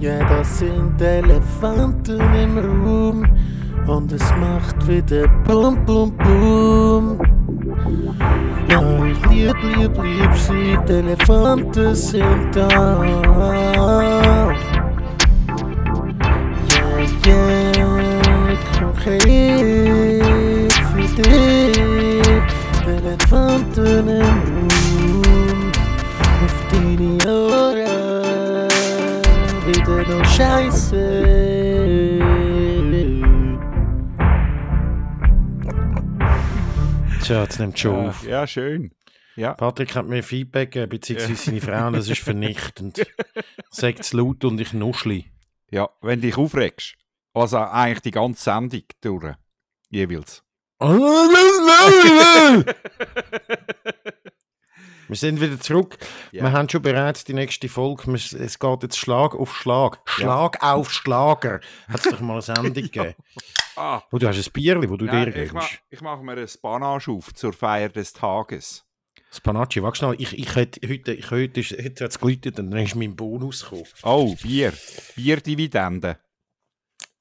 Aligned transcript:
Ja, 0.00 0.18
das 0.28 0.58
sind 0.58 1.00
Elefanten 1.00 2.20
im 2.34 2.58
Raum 2.58 3.26
und 3.86 4.12
es 4.12 4.22
macht 4.36 4.86
wieder 4.86 5.26
Bum 5.46 5.84
Bum 5.84 6.12
Bum. 6.16 7.18
Ja, 8.68 9.04
ich 9.04 9.26
lieb, 9.30 9.56
lieb, 9.62 10.02
lieb 10.02 10.34
sie, 10.34 10.78
die 10.88 10.92
Elefanten 10.92 11.94
sind 11.94 12.54
da. 12.54 13.02
Yeah, 17.26 17.76
yeah, 17.76 18.56
konkret 18.78 20.72
für 20.72 21.22
dich, 21.22 21.76
die 22.84 22.90
Elefanten 22.90 23.86
im 23.86 24.08
Raum. 24.08 24.79
Scheiße. 30.40 30.96
Tja, 37.22 37.42
jetzt 37.42 37.60
nimmt 37.60 37.78
schon 37.78 38.08
auf. 38.08 38.26
Ja, 38.26 38.46
schön. 38.46 38.92
Ja. 39.36 39.52
Patrick 39.52 39.94
hat 39.94 40.06
mir 40.06 40.22
Feedback 40.22 40.70
gegeben, 40.70 40.88
beziehungsweise 40.88 41.34
seine 41.34 41.60
Frau, 41.60 41.90
das 41.90 42.08
ist 42.08 42.22
vernichtend. 42.22 43.06
Sagt 43.70 44.00
es 44.00 44.14
laut 44.14 44.42
und 44.46 44.58
ich 44.62 44.72
nuschli. 44.72 45.26
ja, 45.70 45.90
wenn 46.00 46.22
dich 46.22 46.38
aufregst. 46.38 46.94
Also 47.34 47.58
eigentlich 47.58 48.00
die 48.00 48.10
ganze 48.10 48.42
Sendung 48.42 48.84
durch. 49.02 49.34
Jeweils. 49.90 50.42
Wir 55.10 55.16
sind 55.16 55.40
wieder 55.40 55.58
zurück. 55.58 55.98
Ja. 56.32 56.44
Wir 56.44 56.52
haben 56.52 56.68
schon 56.68 56.82
bereits 56.82 57.24
die 57.24 57.34
nächste 57.34 57.68
Folge. 57.68 58.12
Es 58.14 58.58
geht 58.58 58.82
jetzt 58.82 58.96
Schlag 58.96 59.34
auf 59.34 59.56
Schlag. 59.56 59.98
Schlag 60.04 60.62
auf 60.62 60.90
Schlager. 60.92 61.60
Hat 61.88 62.04
es 62.06 62.10
doch 62.10 62.20
mal 62.20 62.34
eine 62.34 62.42
Sendung 62.42 62.72
gegeben. 62.74 63.14
Ah, 63.76 64.02
du 64.12 64.26
hast 64.28 64.46
ein 64.46 64.52
Bierli, 64.52 64.88
wo 64.88 64.96
du 64.96 65.06
nein, 65.06 65.32
dir 65.32 65.42
ich, 65.44 65.52
ma 65.52 65.60
gibst. 65.60 65.80
ich 65.90 66.00
mache 66.00 66.22
mir 66.22 66.36
ein 66.36 66.48
Panache 66.62 67.10
auf 67.10 67.34
zur 67.34 67.52
Feier 67.52 67.88
des 67.88 68.12
Tages. 68.12 68.84
Spanacci, 69.32 69.82
warte 69.82 69.98
schnell. 69.98 70.14
Ich, 70.18 70.36
ich 70.38 70.54
hätte 70.56 70.80
heute, 70.88 71.12
ich 71.12 71.30
ist- 71.72 71.82
heute 71.84 72.04
hat 72.04 72.10
es 72.10 72.18
geläutet 72.18 72.58
und 72.58 72.70
dann 72.70 72.80
ist 72.84 72.94
mein 72.96 73.14
Bonus 73.14 73.62
gekommen. 73.62 73.84
Oh, 74.02 74.34
Bier. 74.42 74.72
Bierdividende. 75.16 76.18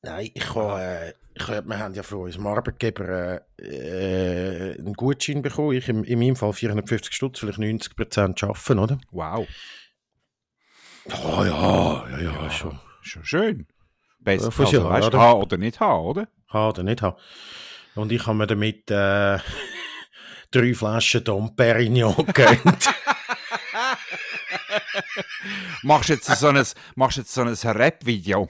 Nein, 0.01 0.31
ich 0.33 0.55
habe, 0.55 0.81
äh, 0.81 1.13
ich 1.33 1.47
hab, 1.47 1.65
wir 1.65 1.77
haben 1.77 1.93
ja 1.93 2.03
von 2.03 2.19
unserem 2.19 2.47
Arbeitgeber 2.47 3.41
äh, 3.57 4.77
einen 4.77 4.93
Gutschein 4.93 5.41
bekommen. 5.41 5.73
Ich 5.73 5.89
im, 5.89 6.03
in 6.03 6.19
meinem 6.19 6.35
Fall 6.35 6.53
450 6.53 7.13
Stutz, 7.13 7.39
vielleicht 7.39 7.59
90 7.59 7.95
Prozent 7.95 8.43
arbeiten, 8.43 8.79
oder? 8.79 8.97
Wow. 9.11 9.47
Oh 11.05 11.43
ja, 11.43 12.07
ja, 12.11 12.19
ja, 12.19 12.49
schon. 12.49 12.79
Schon 13.01 13.25
schön. 13.25 13.67
Besser, 14.19 14.51
Ja, 14.51 14.59
also, 14.59 14.77
Jahr, 14.77 14.89
weißt, 14.89 15.07
oder? 15.07 15.19
haben 15.19 15.41
oder 15.41 15.57
nicht 15.57 15.79
haben, 15.79 16.05
oder? 16.05 16.27
Haben 16.47 16.69
oder 16.69 16.83
nicht 16.83 17.01
haben. 17.01 17.17
Und 17.95 18.11
ich 18.11 18.25
habe 18.25 18.37
mir 18.37 18.47
damit 18.47 18.89
äh, 18.91 19.39
drei 20.51 20.73
Flaschen 20.73 21.23
Dom 21.23 21.55
Perignon 21.55 22.15
gegönnt. 22.25 22.89
Machst 25.83 26.09
jetzt 26.09 26.25
so 26.25 26.47
ein, 26.47 26.63
machst 26.95 27.17
jetzt 27.17 27.33
so 27.33 27.41
ein 27.41 27.53
Rap-Video? 27.53 28.49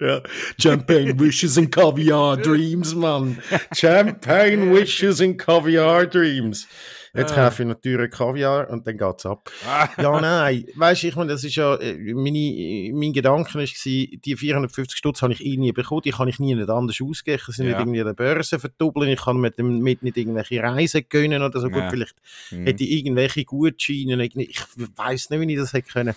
Ja. 0.00 0.22
Champagne 0.60 1.18
Wishes 1.18 1.56
and 1.58 1.70
Caviar 1.72 2.36
Dreams, 2.36 2.94
Mann. 2.94 3.38
Champagne 3.74 4.72
Wishes 4.72 5.20
and 5.20 5.38
Caviar 5.38 6.06
Dreams. 6.06 6.66
Jetzt 7.14 7.34
kaufe 7.34 7.62
ich 7.62 7.68
natürlich 7.68 8.10
Kaviar 8.12 8.68
und 8.70 8.86
dann 8.86 8.96
geht's 8.98 9.24
ab. 9.26 9.50
Ja, 9.96 10.20
nein. 10.20 10.66
Weißt 10.76 11.02
du, 11.02 11.08
ich 11.08 11.16
meine, 11.16 11.32
das 11.32 11.42
ist 11.42 11.56
ja, 11.56 11.74
äh, 11.76 11.96
meine, 12.14 12.38
äh, 12.38 12.92
mein 12.92 13.12
Gedanke 13.14 13.54
war, 13.58 13.64
die 13.64 14.36
450 14.36 14.96
Stutz 14.96 15.22
habe 15.22 15.32
ich 15.32 15.44
eh 15.44 15.56
nie 15.56 15.72
bekommen, 15.72 16.02
die 16.04 16.10
kann 16.10 16.28
ich 16.28 16.38
nie 16.38 16.54
nicht 16.54 16.68
anders 16.68 17.00
ausgeben. 17.02 17.40
Ich 17.48 17.56
kann 17.56 17.64
Ja. 17.66 17.70
nicht 17.72 17.78
irgendwie 17.80 18.00
an 18.00 18.06
der 18.08 18.12
Börse 18.14 18.58
verdoppeln, 18.58 19.08
ich 19.10 19.20
kann 19.20 19.38
mit 19.38 19.58
dem 19.58 19.78
mit 19.80 20.02
nicht 20.02 20.16
irgendwelche 20.18 20.62
Reisen 20.62 21.02
gönnen 21.08 21.42
oder 21.42 21.58
so. 21.60 21.68
Gut, 21.70 21.78
Ja. 21.82 21.90
vielleicht 21.90 22.14
Hm. 22.50 22.66
hätte 22.66 22.84
ich 22.84 22.90
irgendwelche 22.90 23.44
Gutscheine, 23.44 24.22
ich 24.24 24.60
weiß 24.96 25.30
nicht, 25.30 25.40
wie 25.40 25.52
ich 25.54 25.58
das 25.58 25.72
hätte 25.72 25.90
können. 25.90 26.14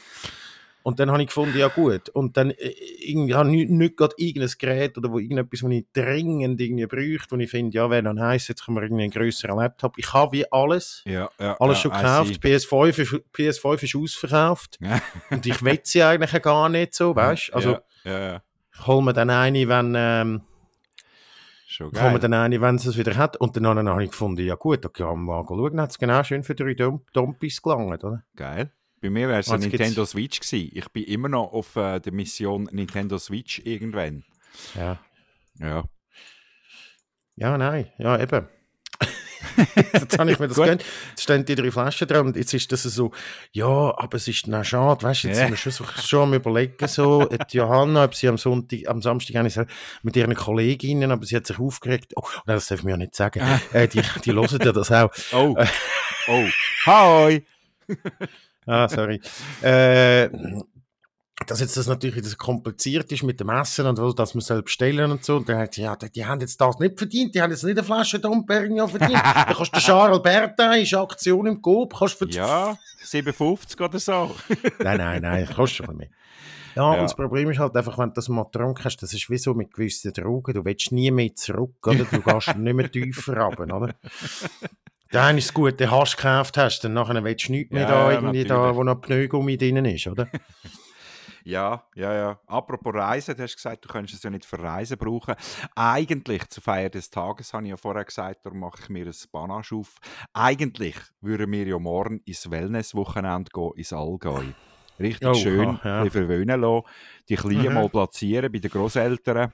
Und 0.84 1.00
dann 1.00 1.12
habe 1.12 1.22
ich 1.22 1.28
gefunden, 1.28 1.58
ja 1.58 1.68
gut. 1.68 2.09
Und 2.09 2.38
dann 2.38 2.52
äh, 2.52 2.74
irgendwie 3.00 3.36
habe 3.36 3.50
ich 3.50 3.56
nicht, 3.56 3.69
nicht 3.69 3.97
gerade 3.97 4.16
irgendein 4.18 4.52
Gerät 4.58 4.97
oder 4.97 5.12
wo 5.12 5.19
irgendetwas, 5.19 5.64
was 5.64 5.72
ich 5.72 5.86
dringend 5.94 6.59
irgendwie 6.59 6.88
bräuchte, 6.88 7.31
wo 7.31 7.38
ich 7.38 7.50
finde, 7.52 7.75
ja, 7.75 7.90
wäre 7.90 8.03
dann 8.03 8.19
heiß, 8.19 8.47
jetzt 8.47 8.66
können 8.66 8.78
wir 8.78 8.84
irgendwie 8.84 9.03
einen 9.03 9.12
grösseren 9.12 9.58
Laptop. 9.58 9.97
Ich 9.97 10.12
habe 10.14 10.31
wie 10.31 10.52
alles. 10.52 11.03
Ja, 11.06 11.30
ja, 11.40 11.56
Alles 11.59 11.78
ja, 11.78 11.81
schon 11.81 11.92
gekauft. 11.92 12.42
see. 12.42 12.56
PS5 12.56 13.00
ist, 13.00 13.14
PS5 13.34 13.84
ist 13.84 13.96
ausverkauft. 13.96 14.80
Und 15.30 15.46
ich 15.46 15.62
will 15.64 15.80
sie 15.84 16.03
eigentlich 16.03 16.42
gar 16.42 16.69
nicht 16.69 16.96
so, 16.96 17.16
weißt 17.16 17.50
du? 17.50 17.53
Also, 17.53 17.78
ich 18.03 18.88
hole 18.88 19.03
mir 19.03 19.13
dann 19.13 19.30
eine, 19.30 19.68
wenn, 19.68 19.94
ähm, 19.96 20.42
Schon 21.68 21.92
geil. 21.92 22.19
dann 22.19 22.34
eine, 22.34 22.59
wenn 22.59 22.75
es 22.75 22.86
es 22.86 22.98
wieder 22.98 23.16
hat. 23.16 23.38
Und 23.38 23.56
dann 23.56 23.66
habe 23.88 24.03
ich 24.03 24.12
gefunden, 24.12 24.46
ja 24.46 24.56
gut, 24.56 24.86
okay, 24.86 25.03
mal 25.16 25.46
schauen. 25.48 25.80
Hat 25.80 25.92
es 25.92 25.98
genau 25.98 26.24
schön 26.24 26.44
für 26.44 26.53
drei 26.53 26.74
Dom 26.74 27.02
Dompis 27.13 27.62
gelangt, 27.62 28.03
oder? 28.03 28.24
Geil. 28.36 28.72
Bei 29.01 29.09
mir 29.09 29.28
wäre 29.28 29.39
es 29.39 29.50
eine 29.50 29.63
Jetzt 29.63 29.72
gibt's- 29.72 29.79
Nintendo 29.88 30.06
Switch 30.06 30.39
gewesen. 30.39 30.72
Ich 30.73 30.88
bin 30.89 31.03
immer 31.06 31.28
noch 31.29 31.51
auf 31.51 31.75
äh, 31.75 32.00
der 32.00 32.13
Mission 32.13 32.69
Nintendo 32.72 33.17
Switch 33.17 33.59
irgendwann. 33.66 34.23
Ja. 34.75 35.00
Ja. 35.59 35.84
Ja, 37.35 37.57
nein, 37.57 37.91
ja, 37.97 38.19
eben. 38.19 38.47
jetzt 39.94 40.19
habe 40.19 40.31
ich 40.31 40.38
mir 40.39 40.47
das 40.47 40.56
Gut. 40.57 40.66
gegönnt. 40.66 40.85
Jetzt 41.09 41.23
stehen 41.23 41.45
die 41.45 41.56
drei 41.56 41.72
Flaschen 41.72 42.07
dran 42.07 42.28
und 42.28 42.35
jetzt 42.35 42.53
ist 42.53 42.72
das 42.72 42.84
so, 42.84 43.12
ja, 43.51 43.66
aber 43.66 44.16
es 44.17 44.28
ist 44.28 44.47
dann 44.47 44.63
schade, 44.63 45.01
weißt 45.03 45.23
du, 45.23 45.28
jetzt 45.29 45.38
Ja. 45.38 45.44
sind 45.45 45.53
wir 45.53 45.57
schon, 45.57 45.72
so, 45.72 45.85
schon 45.85 46.22
am 46.23 46.33
überlegen, 46.35 46.88
so, 46.88 47.25
die 47.25 47.57
Johanna, 47.57 48.03
ob 48.03 48.16
sie 48.16 48.28
am 48.28 48.38
Sonntag, 48.38 48.88
am 48.88 49.01
Samstag 49.01 49.50
so 49.51 49.63
mit 50.03 50.16
ihren 50.16 50.35
Kolleginnen, 50.35 51.12
aber 51.12 51.25
sie 51.25 51.35
hat 51.35 51.47
sich 51.47 51.57
aufgeregt, 51.59 52.13
oh, 52.16 52.22
nein, 52.45 52.57
das 52.57 52.68
darf 52.68 52.79
ich 52.79 52.85
mir 52.85 52.91
ja 52.91 52.97
nicht 52.97 53.16
sagen, 53.16 53.41
äh, 53.73 53.88
die, 53.88 54.01
die 54.23 54.33
hören 54.33 54.59
ja 54.63 54.72
das 54.72 54.91
auch. 54.91 55.12
Oh. 55.33 55.56
oh. 56.28 56.45
Hi. 56.85 57.44
Ah, 58.66 58.88
sorry. 58.88 59.20
Äh, 59.62 60.30
dass 61.48 61.60
jetzt 61.60 61.76
das 61.76 61.88
natürlich 61.88 62.24
so 62.24 62.36
kompliziert 62.38 63.12
ist 63.12 63.24
mit 63.24 63.40
dem 63.40 63.50
Essen 63.50 63.88
und 63.88 63.96
so, 63.96 64.14
dass 64.14 64.36
man 64.36 64.42
soll 64.42 64.62
bestellen 64.62 65.12
und 65.12 65.26
so. 65.26 65.38
Und 65.38 65.50
dann 65.50 65.58
hat 65.58 65.74
sie, 65.74 65.82
ja, 65.82 65.96
die, 65.96 66.12
die 66.12 66.24
haben 66.26 66.40
jetzt 66.40 66.62
das 66.62 66.78
nicht 66.78 66.98
verdient, 67.00 67.34
die 67.34 67.42
haben 67.42 67.50
jetzt 67.50 67.64
nicht 67.64 67.78
eine 67.78 67.84
Flasche 67.86 68.20
Dom 68.20 68.46
Perignon 68.46 68.88
verdient. 68.88 69.14
dann 69.24 69.56
kannst 69.56 69.76
du 69.76 69.80
Charles 69.80 70.22
Bertin, 70.22 70.74
ist 70.84 70.94
eine 70.94 71.02
Aktion 71.04 71.48
im 71.48 71.62
Coop, 71.62 71.96
kannst 71.98 72.22
du 72.22 72.26
für 72.28 72.32
Ja, 72.32 72.78
57 73.04 73.80
oder 73.82 73.98
so. 74.00 74.36
Nein, 74.80 74.98
nein, 74.98 75.22
nein, 75.24 75.48
kostet 75.48 75.86
schon 75.88 75.98
mehr. 75.98 76.10
Ja, 76.76 76.84
Ja. 76.94 77.00
und 77.00 77.04
das 77.06 77.16
Problem 77.16 77.50
ist 77.50 77.58
halt 77.60 77.76
einfach, 77.76 77.98
wenn 77.98 78.10
du 78.10 78.14
das 78.16 78.30
mal 78.30 78.44
getrunken 78.44 78.86
hast, 78.86 78.98
das 78.98 79.12
ist 79.14 79.30
wie 79.30 79.38
so 79.40 79.54
mit 79.56 79.74
gewissen 79.74 80.14
Drogen, 80.14 80.54
du 80.54 80.64
willst 80.64 80.92
nie 80.92 81.10
mehr 81.12 81.34
zurück, 81.36 81.76
oder? 81.88 82.06
Du 82.06 82.22
gehst 82.22 82.56
nicht 82.56 82.74
mehr 82.76 82.90
tiefer 82.92 83.38
runter, 83.38 83.76
oder? 83.76 83.96
Eine 85.14 85.40
ist 85.40 85.50
das 85.50 85.54
Gute, 85.54 85.74
den 85.74 85.92
hast 85.92 86.14
du 86.14 86.18
gekauft 86.18 86.58
hast, 86.58 86.82
dann 86.82 86.94
nachher 86.94 87.22
willst 87.24 87.48
du 87.48 87.52
nichts 87.52 87.72
mehr 87.72 87.82
Ja, 87.82 87.88
da, 87.90 88.12
irgendwie 88.12 88.44
da, 88.46 88.56
natürlich. 88.56 88.78
wo 88.78 88.84
noch 88.84 89.02
Pneugummi 89.02 89.58
drin 89.58 89.84
ist, 89.86 90.08
oder? 90.08 90.28
Ja, 91.44 91.84
ja, 91.96 92.14
ja. 92.14 92.40
Apropos 92.46 92.94
Reisen, 92.94 93.36
du 93.36 93.42
hast 93.42 93.56
gesagt, 93.56 93.84
du 93.84 93.90
könntest 93.90 94.18
es 94.18 94.24
ja 94.24 94.30
nicht 94.30 94.46
für 94.46 94.60
Reisen 94.60 94.96
brauchen. 94.96 95.34
Eigentlich, 95.76 96.48
zur 96.50 96.62
Feier 96.62 96.92
des 96.92 97.10
Tages, 97.10 97.52
habe 97.54 97.64
ich 97.64 97.72
ja 97.72 97.78
vorher 97.78 98.06
gesagt, 98.06 98.46
darum 98.46 98.60
mache 98.60 98.78
ich 98.84 98.90
mir 98.90 99.08
ein 99.08 99.14
Panache 99.32 99.74
auf. 99.76 99.96
Eigentlich 100.34 100.96
würden 101.20 101.52
wir 101.52 101.66
ja 101.66 101.80
morgen 101.80 102.22
ins 102.26 102.50
Wellness-Wochenende 102.52 103.50
gehen, 103.52 103.72
ins 103.76 103.92
Allgäu. 103.92 104.44
Richtig 105.00 105.30
Oh, 105.30 105.34
schön, 105.34 105.80
ja. 105.84 106.08
verwöhnen 106.12 106.62
lassen, 106.62 106.86
die 107.28 107.36
Kleinen 107.36 107.70
Mhm. 107.70 107.74
mal 107.74 107.90
platzieren 107.90 108.52
bei 108.52 108.60
den 108.60 108.70
Großeltern. 108.70 109.52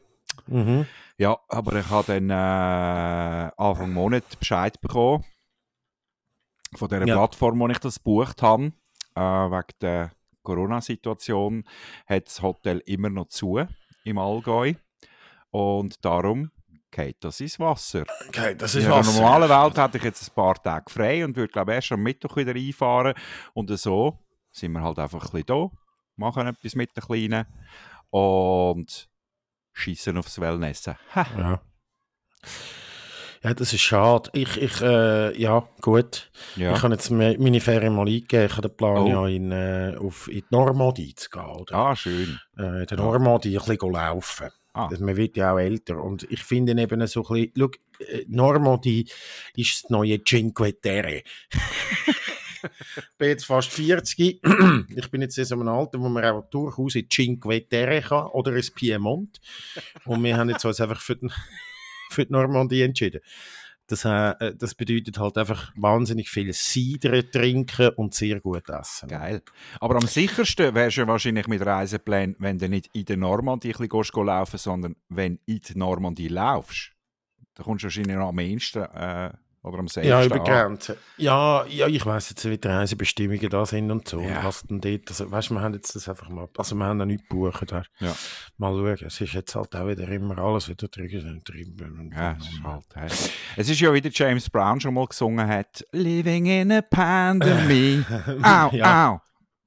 Mhm. 0.47 0.85
Ja, 1.17 1.37
aber 1.47 1.79
ich 1.79 1.89
habe 1.89 2.19
dann 2.19 2.29
äh, 2.29 3.51
Anfang 3.55 3.93
Monat 3.93 4.37
Bescheid 4.37 4.79
bekommen 4.81 5.23
von 6.77 6.89
der 6.89 7.05
Ja. 7.05 7.15
Plattform, 7.15 7.59
wo 7.59 7.67
ich 7.67 7.79
das 7.79 7.95
gebucht 7.97 8.41
habe. 8.41 8.71
Äh, 9.15 9.19
wegen 9.21 9.67
der 9.81 10.11
Corona-Situation 10.43 11.63
hat 12.07 12.27
das 12.27 12.41
Hotel 12.41 12.79
immer 12.85 13.09
noch 13.09 13.27
zu 13.27 13.59
im 14.03 14.17
Allgäu. 14.17 14.73
Und 15.49 16.03
darum 16.05 16.51
geht 16.91 17.17
das 17.21 17.39
ins 17.41 17.59
Wasser. 17.59 18.03
Okay, 18.27 18.55
das 18.55 18.75
In 18.75 18.81
ist 18.81 18.85
einer 18.87 18.97
was. 18.99 19.15
normalen 19.15 19.49
Welt 19.49 19.77
hätte 19.77 19.97
ich 19.97 20.03
jetzt 20.03 20.29
ein 20.29 20.35
paar 20.35 20.55
Tage 20.61 20.89
frei 20.89 21.25
und 21.25 21.35
würde, 21.35 21.51
glaube 21.51 21.71
ich, 21.71 21.75
erst 21.75 21.91
am 21.91 22.01
Mittwoch 22.03 22.35
wieder 22.37 22.55
einfahren. 22.55 23.13
Und 23.53 23.69
so 23.77 24.17
sind 24.51 24.71
wir 24.71 24.81
halt 24.81 24.99
einfach 24.99 25.23
ein 25.25 25.31
bisschen 25.31 25.45
da, 25.47 25.69
machen 26.15 26.47
etwas 26.47 26.75
mit 26.75 26.95
den 26.95 27.03
Kleinen 27.03 27.45
und 28.09 29.09
schießen 29.73 30.17
aufs 30.17 30.39
Wellnessen. 30.39 30.95
Ha. 31.15 31.27
Ja. 31.37 31.61
Ja, 33.43 33.53
das 33.53 33.73
ist 33.73 33.81
schade. 33.81 34.29
Ich, 34.33 34.57
ich, 34.61 34.81
äh, 34.81 35.39
ja, 35.39 35.67
gut. 35.81 36.29
Ja. 36.55 36.73
Ich 36.75 36.81
habe 36.83 36.93
jetzt 36.93 37.09
me- 37.11 37.37
meine 37.39 37.61
Ferien 37.61 37.93
mal 37.95 38.07
eingegeben. 38.07 38.45
Ich 38.47 38.51
habe 38.57 38.67
den 38.67 38.75
Plan, 38.77 38.97
Oh. 38.97 39.07
ja 39.07 39.27
in, 39.27 39.51
äh, 39.51 39.95
auf, 39.99 40.27
in 40.27 40.39
die 40.39 40.45
Normandie 40.49 41.13
zu 41.15 41.29
gehen. 41.29 41.45
Oder? 41.45 41.75
Ah, 41.75 41.95
schön. 41.95 42.39
Äh, 42.57 42.81
in 42.81 42.85
der 42.87 42.97
Normandie 42.97 43.57
ein 43.57 43.65
bisschen 43.65 43.91
laufen. 43.91 44.49
Ah. 44.73 44.87
Also, 44.87 45.03
Man 45.03 45.15
wird 45.17 45.37
ja 45.37 45.53
auch 45.53 45.59
älter. 45.59 46.01
Und 46.03 46.23
ich 46.31 46.43
finde 46.43 46.79
eben 46.81 47.05
so 47.07 47.25
ein 47.27 47.51
bisschen, 47.51 47.51
schau, 47.57 48.03
äh, 48.05 48.25
Normandie 48.27 49.05
ist 49.55 49.83
das 49.83 49.89
neue 49.89 50.23
Cinque 50.23 50.73
Terre. 50.81 51.21
bin 53.17 53.29
jetzt 53.29 53.45
fast 53.45 53.69
40. 53.71 54.41
ich 54.95 55.11
bin 55.11 55.21
jetzt 55.21 55.37
in 55.37 55.45
so 55.45 55.55
einem 55.55 55.67
Alter, 55.69 55.99
wo 55.99 56.09
man 56.09 56.25
auch 56.25 56.49
durchaus 56.49 56.95
in 56.95 57.07
Cinque 57.09 57.67
Terre 57.69 58.01
kann 58.01 58.27
oder 58.27 58.53
ins 58.55 58.71
Piemont. 58.71 59.39
Und 60.05 60.23
wir 60.23 60.35
haben 60.37 60.49
jetzt 60.49 60.65
uns 60.65 60.81
einfach 60.81 60.99
für, 60.99 61.15
den, 61.15 61.31
für 62.09 62.25
die 62.25 62.33
Normandie 62.33 62.81
entschieden. 62.81 63.21
Das, 63.87 64.03
äh, 64.03 64.53
das 64.55 64.75
bedeutet 64.75 65.17
halt 65.17 65.37
einfach 65.37 65.71
wahnsinnig 65.77 66.29
viel 66.29 66.53
Cider 66.53 67.29
trinken 67.29 67.89
und 67.95 68.13
sehr 68.13 68.41
gut 68.41 68.69
essen. 68.69 69.07
Geil. 69.07 69.41
Aber 69.79 69.95
am 69.95 70.07
sichersten 70.07 70.75
wärst 70.75 70.97
du 70.97 71.07
wahrscheinlich 71.07 71.47
mit 71.47 71.65
Reiseplänen, 71.65 72.35
wenn 72.39 72.57
du 72.57 72.67
nicht 72.67 72.89
in 72.93 73.05
der 73.05 73.15
Normandie 73.15 73.73
ein 73.73 73.87
bisschen 73.87 74.25
laufen 74.25 74.57
sondern 74.57 74.95
wenn 75.07 75.37
du 75.37 75.41
in 75.53 75.61
die 75.61 75.77
Normandie 75.77 76.27
laufst. 76.27 76.91
Da 77.55 77.63
kommst 77.63 77.83
du 77.83 77.85
wahrscheinlich 77.85 78.17
am 78.17 78.39
ehesten 78.39 78.83
äh, 78.83 79.31
oder 79.67 79.79
am 79.79 79.87
Ja, 80.01 80.23
über 80.23 80.39
Grenzen. 80.39 80.95
Ja, 81.17 81.65
ja, 81.65 81.87
ich 81.87 82.05
weiss 82.05 82.29
jetzt, 82.29 82.49
wie 82.49 82.57
die 82.57 82.67
Reisebestimmungen 82.67 83.49
da 83.49 83.65
sind 83.65 83.91
und 83.91 84.07
so. 84.07 84.19
Ja. 84.21 84.39
Und 84.39 84.45
was 84.45 84.63
denn 84.63 84.81
dort, 84.81 85.09
also, 85.09 85.29
weißt, 85.29 85.51
wir 85.51 85.61
haben 85.61 85.73
jetzt 85.73 85.95
das 85.95 86.07
einfach 86.09 86.29
mal, 86.29 86.47
also 86.57 86.75
wir 86.75 86.85
haben 86.85 86.97
noch 86.97 87.05
nicht 87.05 87.29
gebucht. 87.29 87.71
Ja. 87.99 88.15
Mal 88.57 88.73
schauen, 88.73 89.07
es 89.07 89.21
ist 89.21 89.33
jetzt 89.33 89.55
halt 89.55 89.75
auch 89.75 89.87
wieder 89.87 90.07
immer 90.09 90.37
alles 90.37 90.69
wieder 90.69 90.87
drüben 90.87 91.43
drüben. 91.43 92.11
Ja, 92.15 92.37
es 92.39 92.47
ist 92.47 92.63
halt, 92.63 92.85
hey. 92.95 93.09
Es 93.55 93.69
ist 93.69 93.79
ja 93.79 93.93
wie 93.93 94.01
der 94.01 94.11
James 94.11 94.49
Brown 94.49 94.79
schon 94.79 94.93
mal 94.93 95.05
gesungen 95.05 95.47
hat, 95.47 95.85
Living 95.91 96.45
in 96.45 96.71
a 96.71 96.81
Pandemie. 96.81 98.03
au, 98.43 98.69
ja. 98.71 99.09
au, 99.13 99.19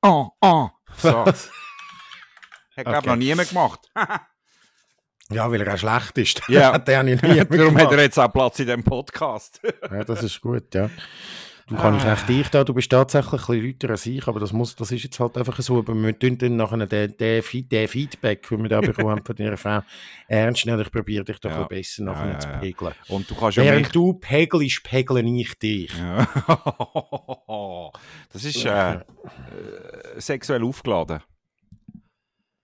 oh, 0.03 0.31
oh. 0.41 0.69
So. 0.97 1.25
Hat, 2.77 2.85
glaube 2.85 2.99
okay. 2.99 3.09
noch 3.09 3.17
niemand 3.17 3.49
gemacht. 3.49 3.81
Ja, 5.33 5.51
weil 5.51 5.61
er 5.61 5.75
auch 5.75 5.79
schlecht 5.79 6.19
ist. 6.19 6.43
Ja. 6.49 6.73
hat 6.73 6.89
er 6.89 7.03
nie 7.03 7.17
Darum 7.17 7.77
hat 7.77 7.93
er 7.93 8.01
jetzt 8.01 8.19
auch 8.19 8.33
Platz 8.33 8.59
in 8.59 8.67
diesem 8.67 8.85
Podcast. 8.85 9.61
ja, 9.91 10.05
das 10.05 10.23
ist 10.23 10.41
gut, 10.41 10.75
ja. 10.75 10.91
Du 11.71 11.77
kannst 11.77 12.05
ah. 12.05 12.15
echt 12.15 12.29
dich 12.29 12.49
da, 12.49 12.65
du 12.65 12.75
bist 12.75 12.91
tatsächlich 12.91 13.33
ein 13.33 13.47
bisschen 13.47 13.67
lauter 13.69 13.91
als 13.91 14.05
ich, 14.05 14.27
aber 14.27 14.41
das, 14.41 14.53
muss, 14.53 14.75
das 14.75 14.91
ist 14.91 15.05
jetzt 15.05 15.21
halt 15.21 15.39
einfach 15.39 15.57
so. 15.61 15.79
Aber 15.79 15.95
wir 15.95 16.19
tun 16.19 16.37
dann 16.37 16.57
nachher 16.57 16.85
den, 16.85 17.17
den, 17.17 17.69
den 17.69 17.89
Feedback, 17.89 18.49
den 18.49 18.63
wir 18.63 18.69
da 18.69 18.81
bekommen 18.81 19.25
von 19.25 19.37
deiner 19.37 19.57
Frau, 19.57 19.83
ernst 20.27 20.67
nehmen. 20.67 20.81
Ich 20.81 20.91
probiere 20.91 21.25
dich 21.25 21.39
doch 21.39 21.51
ja. 21.51 21.63
ein 21.63 21.69
bisschen 21.69 22.07
nachher 22.07 22.27
ja, 22.27 22.33
ja, 22.33 22.39
zu 22.41 22.49
pegeln. 22.61 22.93
Und 23.07 23.31
du 23.31 23.37
kannst 23.37 23.59
Während 23.59 23.83
mich... 23.83 23.93
du 23.93 24.15
pegelst, 24.15 24.83
pegle 24.83 25.23
ich 25.23 25.57
dich. 25.61 25.93
das 28.33 28.45
ist 28.45 28.65
äh, 28.65 28.95
äh, 28.95 29.01
sexuell 30.17 30.65
aufgeladen. 30.65 31.21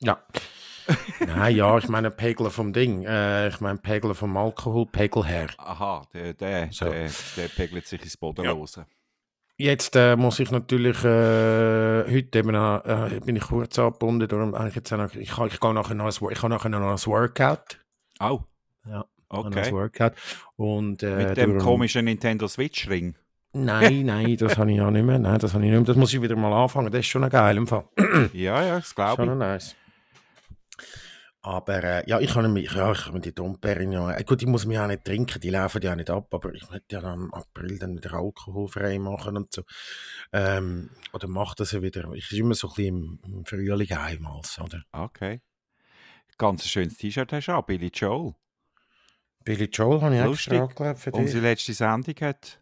Ja. 0.01 0.19
Nein, 1.27 1.57
ja, 1.57 1.79
ich 1.79 1.89
meine 1.89 2.11
Pegel 2.11 2.51
vom 2.51 2.73
Ding. 2.73 3.05
Äh, 3.05 3.49
ich 3.49 3.61
meine 3.61 3.79
Pegel 3.79 4.15
vom 4.15 4.37
Alkoholpegel 4.37 5.25
her. 5.25 5.49
Aha, 5.59 6.03
der, 6.13 6.35
der, 6.35 6.69
so. 6.73 6.87
der, 6.87 7.11
der 7.37 7.49
pegelt 7.49 7.87
sich 7.87 8.03
ins 8.03 8.17
Bodenlose. 8.17 8.81
Ja. 8.81 8.87
Jetzt 9.59 9.97
äh, 9.97 10.17
muss 10.17 10.39
ich 10.39 10.51
natürlich, 10.51 11.03
äh, 11.03 12.05
heute 12.05 12.39
eben, 12.39 12.55
äh, 12.55 13.21
bin 13.25 13.37
ich 13.37 13.45
kurz 13.45 13.79
angebunden, 13.79 14.29
darum 14.29 14.55
ich 14.69 14.75
jetzt 14.75 14.91
noch, 14.93 15.15
ich, 15.15 15.17
ich, 15.17 15.39
ich 15.39 15.61
gehe 15.61 15.75
nachher 15.75 15.95
noch 15.95 16.05
ein, 16.05 16.33
ich 16.33 16.43
nachher 16.43 16.69
noch 16.69 16.81
ein 16.81 17.07
Workout. 17.07 17.81
Oh. 18.21 18.41
Ja, 18.87 19.07
okay. 19.31 19.61
ein 19.61 19.73
Workout. 19.73 20.13
Und, 20.57 21.03
äh, 21.03 21.17
Mit 21.17 21.37
dem 21.39 21.51
darum, 21.53 21.59
komischen 21.59 22.05
Nintendo 22.05 22.49
Switch 22.49 22.87
Ring? 22.91 23.15
Nein, 23.55 24.05
nein, 24.05 24.37
das 24.37 24.59
habe 24.59 24.71
ich 24.71 24.77
ja 24.77 24.91
nicht 24.91 25.07
mehr. 25.07 25.19
Nein, 25.19 25.39
das 25.39 25.55
habe 25.55 25.65
ich 25.65 25.71
nicht 25.71 25.79
mehr. 25.79 25.87
Das 25.87 25.97
muss 25.97 26.13
ich 26.13 26.21
wieder 26.21 26.37
mal 26.37 26.53
anfangen. 26.53 26.91
Das 26.93 27.01
ist 27.01 27.07
schon 27.07 27.25
ein 27.25 27.31
geil 27.31 27.57
im 27.57 27.67
Fall. 27.67 27.85
ja, 28.35 28.63
ja, 28.63 28.77
das 28.77 28.95
glaube 28.95 29.23
ich. 29.23 29.29
Schon 29.29 29.39
nice. 29.39 29.75
Aber 31.47 31.85
äh, 31.85 32.11
ja, 32.11 32.19
ich 32.19 32.33
kann 32.33 32.53
mich, 32.53 32.73
ja, 32.73 32.91
ich 32.91 33.05
kann 33.05 33.23
die 33.23 33.33
Domperrin 33.33 33.93
ja, 33.93 34.11
äh, 34.11 34.25
gut, 34.25 34.43
ich 34.43 34.49
muss 34.49 34.67
mich 34.67 34.81
auch 34.81 34.89
nicht 34.89 35.05
trinken, 35.05 35.41
die 35.41 35.51
laufen 35.51 35.81
ja 35.81 35.95
nicht 35.95 36.11
ab, 36.11 36.35
aber 36.35 36.53
ich 36.53 36.69
möchte 36.69 36.97
ja 36.97 37.01
dann 37.01 37.21
im 37.21 37.35
April 37.35 37.79
dann 37.79 37.95
wieder 37.95 38.15
alkoholfrei 38.15 38.99
machen 38.99 39.37
und 39.37 39.53
so. 39.53 39.63
Ähm, 40.33 40.91
oder 41.13 41.29
mache 41.29 41.55
das 41.57 41.71
ja 41.71 41.83
wieder, 41.83 42.13
ich 42.15 42.29
bin 42.31 42.41
immer 42.41 42.55
so 42.55 42.67
ein 42.67 42.75
bisschen 42.75 43.21
im, 43.23 43.33
im 43.33 43.45
Frühling 43.45 43.93
einmals, 43.93 44.59
oder? 44.59 44.83
Okay. 44.91 45.41
Ganz 46.37 46.65
ein 46.65 46.69
schönes 46.69 46.97
T-Shirt 46.97 47.33
hast 47.33 47.47
du 47.47 47.53
auch, 47.53 47.63
Billy 47.63 47.93
Joel. 47.95 48.35
Billy 49.45 49.67
Joel 49.67 50.01
habe 50.01 50.17
ich 50.17 50.25
Lustig. 50.25 50.53
extra 50.55 50.65
angelegt 50.65 50.99
für 50.99 51.13
dich. 51.13 51.21
Unsere 51.21 51.43
letzte 51.43 51.75
Sendung 51.75 52.15
hat 52.23 52.61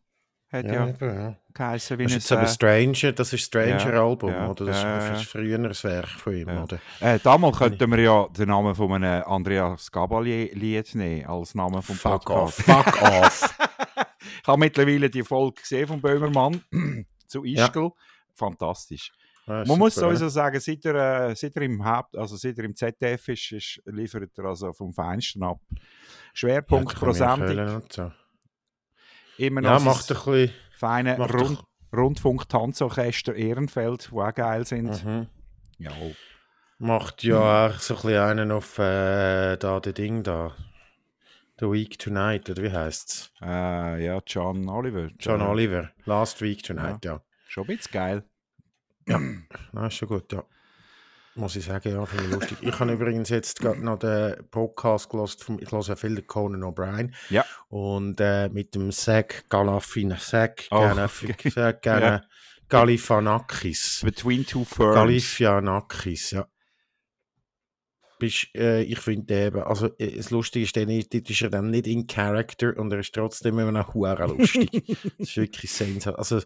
hat 0.51 0.67
ja, 0.67 0.75
ja, 0.75 0.89
eben, 0.89 1.15
ja. 1.15 1.37
Geheißen, 1.55 1.99
wie 1.99 2.05
das 2.05 2.17
ist 2.17 2.33
aber 2.33 2.47
Stranger, 2.47 3.13
das 3.13 3.33
ist 3.33 3.43
Stranger 3.43 3.95
ja, 3.95 4.05
Album, 4.05 4.31
ja, 4.31 4.51
oder? 4.51 4.67
Das 4.67 4.83
ja, 4.83 4.99
ist 4.99 5.11
ein 5.11 5.25
früheres 5.25 5.85
Werk 5.85 6.09
von 6.09 6.37
ihm, 6.37 6.49
oder? 6.49 6.79
Äh, 7.01 7.19
damals 7.21 7.59
könnten 7.59 7.91
wir 7.91 7.99
ja 8.01 8.29
den 8.29 8.49
Namen 8.49 8.75
von 8.75 8.93
einem 8.93 9.23
Andreas 9.25 9.91
Gabalier-Lied 9.91 10.95
nehmen, 10.97 11.27
als 11.27 11.55
Namen 11.55 11.81
vom 11.81 11.97
Fuck 11.97 12.25
Podcast. 12.25 12.69
Off. 12.69 12.85
Fuck 12.85 13.03
off! 13.03 13.59
ich 14.43 14.49
habe 14.49 14.59
mittlerweile 14.59 15.09
die 15.09 15.23
Folge 15.23 15.61
gesehen 15.61 15.87
von 15.87 16.01
Böhmermann 16.01 16.61
zu 17.27 17.45
Ischgl. 17.45 17.91
Fantastisch. 18.35 19.13
Man 19.47 19.67
super, 19.67 19.79
muss 19.79 19.95
sowieso 19.95 20.29
sagen, 20.29 20.59
seit 20.59 20.85
er, 20.87 21.29
äh, 21.29 21.37
seit 21.37 21.55
er 21.57 21.63
im 21.63 21.85
Haupt, 21.85 22.17
also 22.17 22.37
seit 22.37 22.59
er 22.59 22.65
im 22.65 22.75
ZDF 22.75 23.29
ist, 23.29 23.53
ist 23.53 23.83
liefert 23.85 24.37
er 24.39 24.47
also 24.47 24.73
vom 24.73 24.93
Feinsten 24.93 25.43
ab. 25.43 25.61
Schwerpunkt 26.33 26.95
pro 26.95 27.13
Sendung. 27.13 27.83
So. 27.91 28.11
Immer 29.37 29.61
noch 29.61 29.71
ja, 29.71 29.79
macht 29.81 30.11
ein 30.11 30.15
bisschen, 30.15 30.51
feine 30.77 31.19
Rund, 31.19 31.63
Rundfunk-Tanzorchester 31.95 33.35
Ehrenfeld, 33.35 34.11
die 34.11 34.17
auch 34.17 34.35
geil 34.35 34.67
sind. 34.67 35.05
Mhm. 35.05 35.27
Ja. 35.79 35.93
Macht 36.79 37.23
ja 37.23 37.69
auch 37.69 37.79
so 37.79 37.95
ein 37.95 38.03
bisschen 38.03 38.23
einen 38.23 38.51
auf 38.53 38.79
äh, 38.79 39.57
da, 39.57 39.81
der 39.81 39.93
Ding 39.93 40.23
da. 40.23 40.55
The 41.61 41.71
Week 41.71 41.99
Tonight, 41.99 42.51
oder 42.51 42.65
wie 42.65 42.73
heißt 42.73 43.11
es? 43.11 43.33
Äh, 43.41 44.05
ja, 44.05 44.21
John 44.27 44.69
Oliver. 44.69 45.11
John 45.21 45.41
ja. 45.41 45.49
Oliver. 45.49 45.91
Last 46.05 46.43
Week 46.43 46.63
Tonight, 46.63 47.05
ja. 47.05 47.13
ja. 47.13 47.21
Schon 47.47 47.65
ein 47.65 47.67
bisschen 47.69 47.93
geil. 47.93 48.25
Ja, 49.07 49.21
das 49.73 49.87
ist 49.87 49.95
schon 49.95 50.09
gut, 50.09 50.33
ja. 50.33 50.45
Muss 51.37 51.57
ich 51.57 51.65
sagen, 51.65 51.91
ja, 51.91 52.07
finde 52.07 52.25
ich 52.27 52.31
lustig. 52.31 52.59
Ich 52.61 52.79
habe 52.79 52.93
übrigens 52.93 53.29
jetzt 53.29 53.59
gerade 53.59 53.85
noch 53.85 53.99
den 53.99 54.37
Podcast 54.51 55.11
gelost, 55.11 55.43
vom, 55.43 55.59
ich 55.61 55.73
höre 55.73 55.83
ja 55.83 55.97
viel 55.97 56.15
den 56.15 56.27
Conan 56.29 56.63
O'Brien. 56.63 57.13
Ja. 57.29 57.45
Und 57.69 58.21
äh, 58.21 58.49
mit 58.51 58.75
dem 58.77 58.93
Zack 58.93 59.45
Galafin, 59.49 60.17
Zack 60.17 60.67
oh, 60.71 60.77
okay. 60.77 61.53
ja. 61.85 62.23
Galifanakis. 62.69 64.03
Between 64.05 64.47
Two 64.47 64.65
Ferns. 64.65 64.95
Galifianakis, 64.95 66.31
ja. 66.31 66.47
Bist, 68.21 68.55
äh, 68.55 68.83
ich 68.83 69.01
finde 69.01 69.47
eben, 69.47 69.63
also 69.65 69.89
äh, 69.99 70.17
das 70.17 70.31
Lustige 70.31 70.65
ist, 70.65 70.77
dann, 70.77 70.89
ist 70.89 71.43
er 71.43 71.51
dann 71.51 71.71
nicht 71.71 71.89
in 71.89 72.07
Character 72.07 72.77
und 72.77 72.93
er 72.93 73.01
ist 73.01 73.13
trotzdem 73.13 73.59
immer 73.59 73.73
noch 73.73 73.93
hure 73.93 74.27
lustig. 74.29 74.71
das 75.19 75.29
ist 75.29 75.37
wirklich 75.37 75.73
sensationell. 75.73 76.19
Also, 76.19 76.41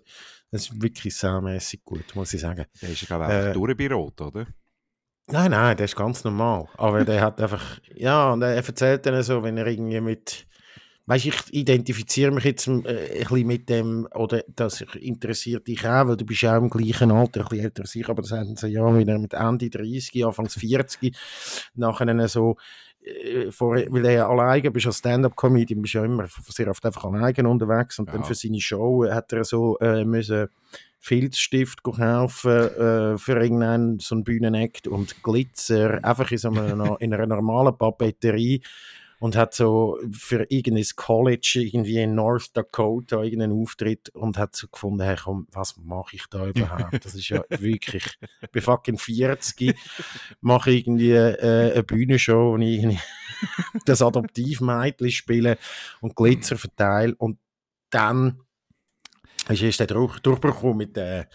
das 0.50 0.62
ist 0.62 0.80
wirklich 0.80 1.14
sehr 1.14 1.42
mäßig 1.42 1.84
gut, 1.84 2.14
muss 2.14 2.32
ich 2.32 2.40
sagen. 2.40 2.64
Der 2.80 2.88
ist 2.88 3.02
ja, 3.02 3.06
glaube 3.06 3.24
ich, 3.24 3.30
äh, 3.30 3.52
durch 3.52 3.76
bei 3.76 3.92
Rot, 3.92 4.18
oder? 4.22 4.46
Nein, 5.30 5.50
nein, 5.50 5.76
der 5.76 5.84
ist 5.84 5.96
ganz 5.96 6.24
normal. 6.24 6.68
Aber 6.76 7.04
der 7.04 7.20
hat 7.20 7.40
einfach, 7.40 7.62
ja, 7.94 8.32
und 8.32 8.42
er 8.42 8.54
erzählt 8.54 9.04
dann 9.04 9.22
so, 9.22 9.42
wenn 9.42 9.58
er 9.58 9.66
irgendwie 9.66 10.00
mit, 10.00 10.46
weißt 11.04 11.26
ich 11.26 11.52
identifiziere 11.52 12.30
mich 12.30 12.44
jetzt 12.44 12.66
äh, 12.66 12.70
ein 12.70 12.84
bisschen 13.18 13.46
mit 13.46 13.68
dem, 13.68 14.08
oder 14.14 14.42
das 14.56 14.80
interessiert 14.80 15.66
dich 15.68 15.86
auch, 15.86 16.08
weil 16.08 16.16
du 16.16 16.24
bist 16.24 16.42
ja 16.42 16.56
auch 16.56 16.62
im 16.62 16.70
gleichen 16.70 17.10
Alter, 17.10 17.40
ein 17.40 17.48
bisschen 17.48 17.64
älter 17.64 17.82
als 17.82 17.94
ich, 17.94 18.08
aber 18.08 18.22
das 18.22 18.32
haben 18.32 18.56
sie 18.56 18.68
ja 18.68 18.98
wieder 18.98 19.18
mit 19.18 19.34
Ende 19.34 19.68
30, 19.68 20.24
Anfangs 20.24 20.54
40, 20.54 21.14
nachher 21.74 22.28
so, 22.28 22.56
äh, 23.02 23.50
vor, 23.50 23.76
weil 23.76 24.06
er 24.06 24.12
ja 24.12 24.28
alleine 24.28 24.70
bist 24.70 24.86
als 24.86 24.98
Stand-up-Comedian, 24.98 25.82
bist 25.82 25.94
ja 25.94 26.04
immer 26.04 26.26
sehr 26.48 26.68
oft 26.68 26.84
einfach 26.86 27.04
alleine 27.04 27.48
unterwegs 27.48 27.98
und 27.98 28.06
ja. 28.06 28.14
dann 28.14 28.24
für 28.24 28.34
seine 28.34 28.60
Show 28.60 29.04
hat 29.10 29.30
er 29.34 29.44
so 29.44 29.76
äh, 29.78 30.04
müssen 30.04 30.48
Filzstift 30.98 31.82
kaufen 31.82 32.50
äh, 32.50 33.18
für 33.18 33.40
irgendeinen 33.40 33.98
so 34.00 34.14
einen 34.14 34.24
Bühnenakt 34.24 34.88
und 34.88 35.22
Glitzer, 35.22 36.04
einfach 36.04 36.30
in, 36.30 36.38
so 36.38 36.50
einer, 36.50 37.00
in 37.00 37.14
einer 37.14 37.26
normalen 37.26 37.76
Papeterie 37.76 38.62
und 39.20 39.36
hat 39.36 39.54
so 39.54 39.98
für 40.12 40.46
irgendein 40.48 40.84
College 40.94 41.60
irgendwie 41.60 41.98
in 41.98 42.14
North 42.14 42.56
Dakota 42.56 43.22
irgendeinen 43.22 43.60
Auftritt 43.60 44.10
und 44.10 44.38
hat 44.38 44.54
so 44.54 44.68
gefunden, 44.68 45.02
hey, 45.02 45.16
komm, 45.22 45.48
was 45.50 45.76
mache 45.76 46.16
ich 46.16 46.26
da 46.30 46.46
überhaupt? 46.46 47.04
Das 47.04 47.14
ist 47.14 47.28
ja 47.28 47.42
wirklich, 47.48 48.04
ich 48.42 48.50
bin 48.50 48.62
fucking 48.62 48.98
40, 48.98 49.74
mache 50.40 50.70
irgendwie 50.72 51.12
äh, 51.12 51.72
eine 51.72 51.82
Bühnenshow, 51.82 52.52
wo 52.52 52.56
ich 52.58 52.98
das 53.84 54.02
Adoptivmädchen 54.02 55.10
spiele 55.10 55.58
und 56.00 56.14
Glitzer 56.14 56.56
verteile 56.56 57.14
und 57.16 57.38
dann 57.90 58.40
ist 59.48 59.62
erst 59.62 59.80
der 59.80 59.86
Durch 59.88 60.18
Durchbruch 60.20 60.74
mit 60.74 60.96
der 60.96 61.28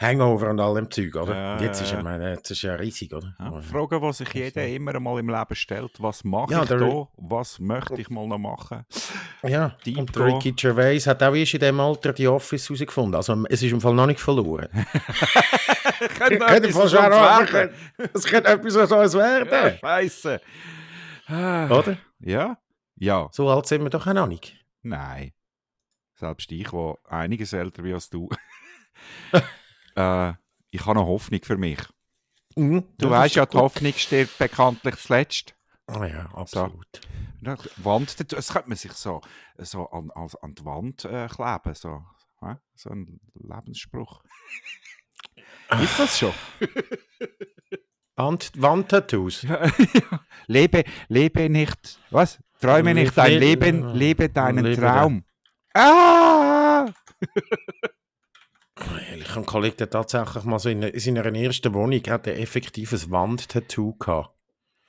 Hangover 0.00 0.48
und 0.48 0.58
allem 0.60 0.90
Zeug, 0.90 1.14
oder? 1.14 1.34
Ja, 1.34 1.60
jetzt, 1.60 1.82
ist 1.82 1.92
ja, 1.92 2.02
meine, 2.02 2.30
jetzt 2.30 2.50
ist 2.50 2.62
ja 2.62 2.74
riesig, 2.74 3.12
oder? 3.12 3.34
Ja, 3.38 3.60
Frage, 3.60 4.00
die 4.00 4.12
sich 4.14 4.32
jeder 4.32 4.66
immer 4.66 4.98
mal 4.98 5.20
im 5.20 5.28
Leben 5.28 5.54
stellt, 5.54 5.90
was 5.98 6.24
mache 6.24 6.52
ja, 6.52 6.62
ich 6.62 6.70
da? 6.70 7.08
Was 7.18 7.58
möchte 7.58 8.00
ich 8.00 8.08
mal 8.08 8.26
noch 8.26 8.38
machen? 8.38 8.86
Ja, 9.42 9.76
Deep 9.84 9.98
und 9.98 10.16
Ricky 10.18 10.52
Gervais 10.52 11.06
hat 11.06 11.22
auch 11.22 11.34
erst 11.34 11.52
in 11.52 11.60
diesem 11.60 11.80
Alter 11.80 12.14
die 12.14 12.26
Office 12.26 12.70
herausgefunden. 12.70 13.14
Also 13.14 13.44
es 13.50 13.62
ist 13.62 13.72
im 13.72 13.80
Fall 13.82 13.92
noch 13.92 14.06
nicht 14.06 14.20
verloren. 14.20 14.68
könnte 16.18 16.46
etwas 16.46 16.92
werden. 16.92 17.74
Es 18.14 18.24
könnte 18.24 18.48
etwas 18.48 18.90
Neues 18.90 19.14
werden. 19.14 19.48
Ja, 19.50 19.78
Scheiße. 19.78 20.40
Oder? 21.28 21.98
Ja? 22.20 22.56
Ja. 22.96 23.28
So 23.32 23.50
alt 23.50 23.66
sind 23.66 23.82
wir 23.82 23.90
doch 23.90 24.06
auch 24.06 24.14
noch 24.14 24.26
nicht. 24.26 24.56
Nein. 24.82 25.32
Selbst 26.20 26.52
ich, 26.52 26.68
der 26.70 26.94
einiges 27.08 27.52
älter 27.54 27.82
wie 27.82 27.94
als 27.94 28.10
du. 28.10 28.28
äh, 29.96 30.32
ich 30.70 30.84
habe 30.84 30.94
noch 30.98 31.06
Hoffnung 31.06 31.40
für 31.42 31.56
mich. 31.56 31.78
Mhm, 32.56 32.84
Du 32.98 33.08
weißt 33.08 33.36
ja, 33.36 33.46
die 33.46 33.52
gut. 33.52 33.62
Hoffnung 33.62 33.92
stirbt 33.94 34.36
bekanntlich 34.38 34.96
zuletzt. 34.96 35.54
Ah 35.86 36.04
ja, 36.04 36.26
absolut. 36.34 37.00
Ja, 37.40 37.56
Wand, 37.78 38.32
das 38.32 38.52
könnte 38.52 38.68
man 38.68 38.76
sich 38.76 38.92
so, 38.92 39.22
so 39.56 39.88
an, 39.88 40.10
an, 40.10 40.28
an 40.42 40.54
die 40.54 40.64
Wand 40.64 41.04
äh, 41.06 41.26
kleben, 41.26 41.74
so, 41.74 42.04
hä? 42.42 42.56
so 42.74 42.90
ein 42.90 43.18
Lebensspruch. 43.34 44.22
Ist 45.82 45.98
das 45.98 46.18
schon? 46.18 46.34
Wand, 48.16 48.52
Wandtattoos. 48.56 49.46
lebe, 50.48 50.84
lebe 51.08 51.48
nicht, 51.48 51.98
was? 52.10 52.38
Träume 52.60 52.90
Lebe- 52.92 53.00
nicht 53.00 53.16
dein 53.16 53.38
lebe- 53.40 53.64
Leben, 53.70 53.94
lebe 53.94 54.28
deinen 54.28 54.74
Traum. 54.76 55.24
Ah! 55.74 56.86
Ich 59.14 59.28
habe 59.28 59.36
einen 59.36 59.46
Kollegen, 59.46 59.76
der 59.76 59.90
tatsächlich 59.90 60.44
mal 60.44 60.58
so 60.58 60.68
in, 60.68 60.82
in 60.82 60.98
seiner 60.98 61.24
ersten 61.34 61.74
Wohnung 61.74 62.00
hat 62.08 62.26
er 62.26 62.38
effektiv 62.38 62.92
ein 62.92 63.10
Wandtattoo 63.10 63.94
gehabt. 63.98 64.34